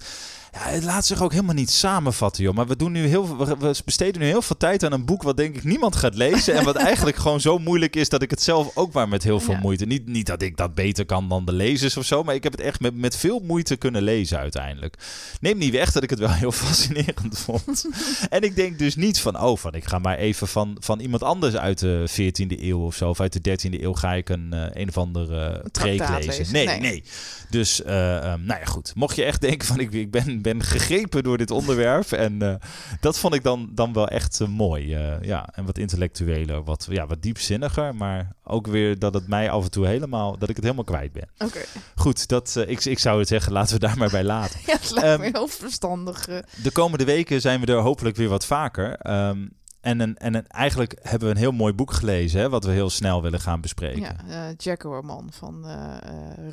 [0.51, 2.53] Ja, het laat zich ook helemaal niet samenvatten, joh.
[2.55, 5.37] Maar we, doen nu heel, we, besteden nu heel veel tijd aan een boek wat
[5.37, 6.53] denk ik niemand gaat lezen.
[6.53, 9.39] en wat eigenlijk gewoon zo moeilijk is dat ik het zelf ook maar met heel
[9.39, 9.59] veel Ja.
[9.59, 9.85] moeite...
[9.85, 12.51] Niet, niet dat ik dat beter kan dan de lezers of zo, maar ik heb
[12.51, 14.95] het echt met, met veel moeite kunnen lezen uiteindelijk.
[15.39, 17.85] Neem niet weg dat ik het wel heel fascinerend vond.
[18.29, 21.23] en ik denk dus niet van, oh, van ik ga maar even van, van iemand
[21.23, 24.53] anders uit de 14e eeuw of zo, of uit de 13e eeuw ga ik een,
[24.53, 26.25] eh, een of andere preek lezen.
[26.25, 26.53] lezen.
[26.53, 26.79] Nee, Nee.
[26.79, 27.03] nee.
[27.49, 28.91] Dus, eh, ehm, nou ja, goed.
[28.95, 32.11] Mocht je echt denken van, ik, ik ben, ben gegrepen door dit onderwerp.
[32.11, 32.55] En eh,
[32.99, 34.93] dat vond ik dan, dan wel echt eh, mooi.
[34.95, 37.95] eh, ja, en wat intellectueler, wat, ja, wat diepzinniger.
[37.95, 41.11] Maar ook weer dat het mij af en toe helemaal, dat ik het helemaal kwijt
[41.11, 41.27] ben.
[41.37, 41.59] Oké,
[41.95, 44.59] Goed, dat, ik, ik zou het zeggen, laten we daar maar bij laten.
[44.65, 46.25] ja, het lijkt Ehm, me heel verstandig.
[46.63, 48.95] De komende weken zijn we er hopelijk weer wat vaker.
[48.97, 49.47] Ehm,
[49.81, 52.71] en, een, en een, eigenlijk hebben we een heel mooi boek gelezen, hè, wat we
[52.71, 54.01] heel snel willen gaan bespreken.
[54.01, 54.15] ja,
[54.49, 55.97] eh Jaguarman van eh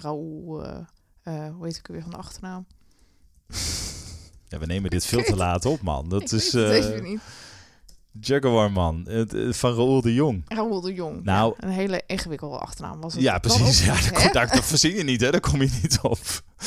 [0.01, 0.65] Raoul,
[1.25, 2.67] hoe heet ik weer van de achternaam?
[4.49, 6.09] Ja, we nemen dit veel te laat op, man.
[6.09, 7.21] Dat is het eh, niet.
[8.21, 9.07] Jaguar, man.
[9.07, 10.43] Eh, van Raoul de Jong.
[10.49, 11.25] Raoul de Jong.
[11.25, 13.23] Nou- Ja, een hele ingewikkelde achternaam was het.
[13.23, 13.85] Ja, precies.
[13.85, 14.11] Ja, daar, hè?
[14.11, 15.31] kom- daar, daar verzin je niet, hè?
[15.31, 16.19] Daar kom je niet op.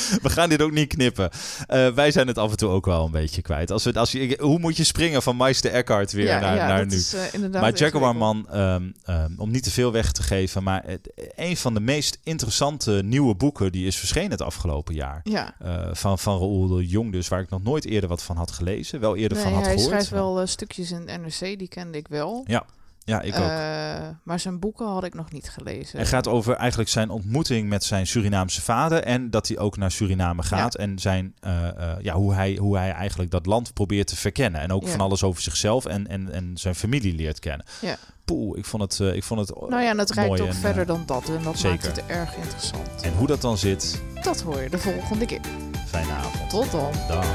[0.22, 1.30] We gaan dit ook niet knippen.
[1.68, 3.72] Eh, wij zijn het af en toe ook wel een beetje kwijt.
[3.72, 6.68] Als we, als je, hoe moet je springen van Meister Eckhart weer ja, naar, ja,
[6.68, 6.96] naar nu?
[6.96, 7.80] Is, inderdaad Maar ingewikkeld.
[7.80, 11.80] Jaguarman, ehm ehm, om niet te veel weg te geven, maar het, een van de
[11.80, 15.22] meest interessante nieuwe boeken die is verschenen het afgelopen jaar.
[15.24, 18.38] Ja, Eh, van, van Raoul de Jong, dus waar ik nog nooit eerder wat van
[18.38, 19.00] had gelezen.
[19.00, 19.90] Wel eerder nee, van had hij gehoord.
[19.92, 22.44] schrijft maar- wel stukjes in NRC, die kende ik wel.
[22.48, 22.66] Ja,
[23.08, 23.50] ik ook.
[23.50, 26.00] Eh, maar zijn boeken had ik nog niet gelezen.
[26.00, 29.04] Het gaat over eigenlijk zijn ontmoeting met zijn Surinaamse vader.
[29.04, 30.76] En dat hij ook naar Suriname gaat.
[30.76, 34.62] En zijn, eh, eh, ja, hoe, hij, hoe hij eigenlijk dat land probeert te verkennen.
[34.62, 34.90] En ook Ja.
[34.90, 37.66] van alles over zichzelf en, en, en zijn familie leert kennen.
[37.82, 37.96] Ja.
[38.26, 40.56] Poeh, ik vond het, ik vond het Nou ja, en het reikt mooi ook en,
[40.56, 41.30] verder dan dat.
[41.30, 41.86] En dat zeker.
[41.86, 43.02] maakt het erg interessant.
[43.02, 45.42] En hoe dat dan zit, Dat hoor je de volgende keer.
[45.88, 46.50] fijne avond.
[46.50, 46.92] Tot dan.
[47.08, 47.26] Dag.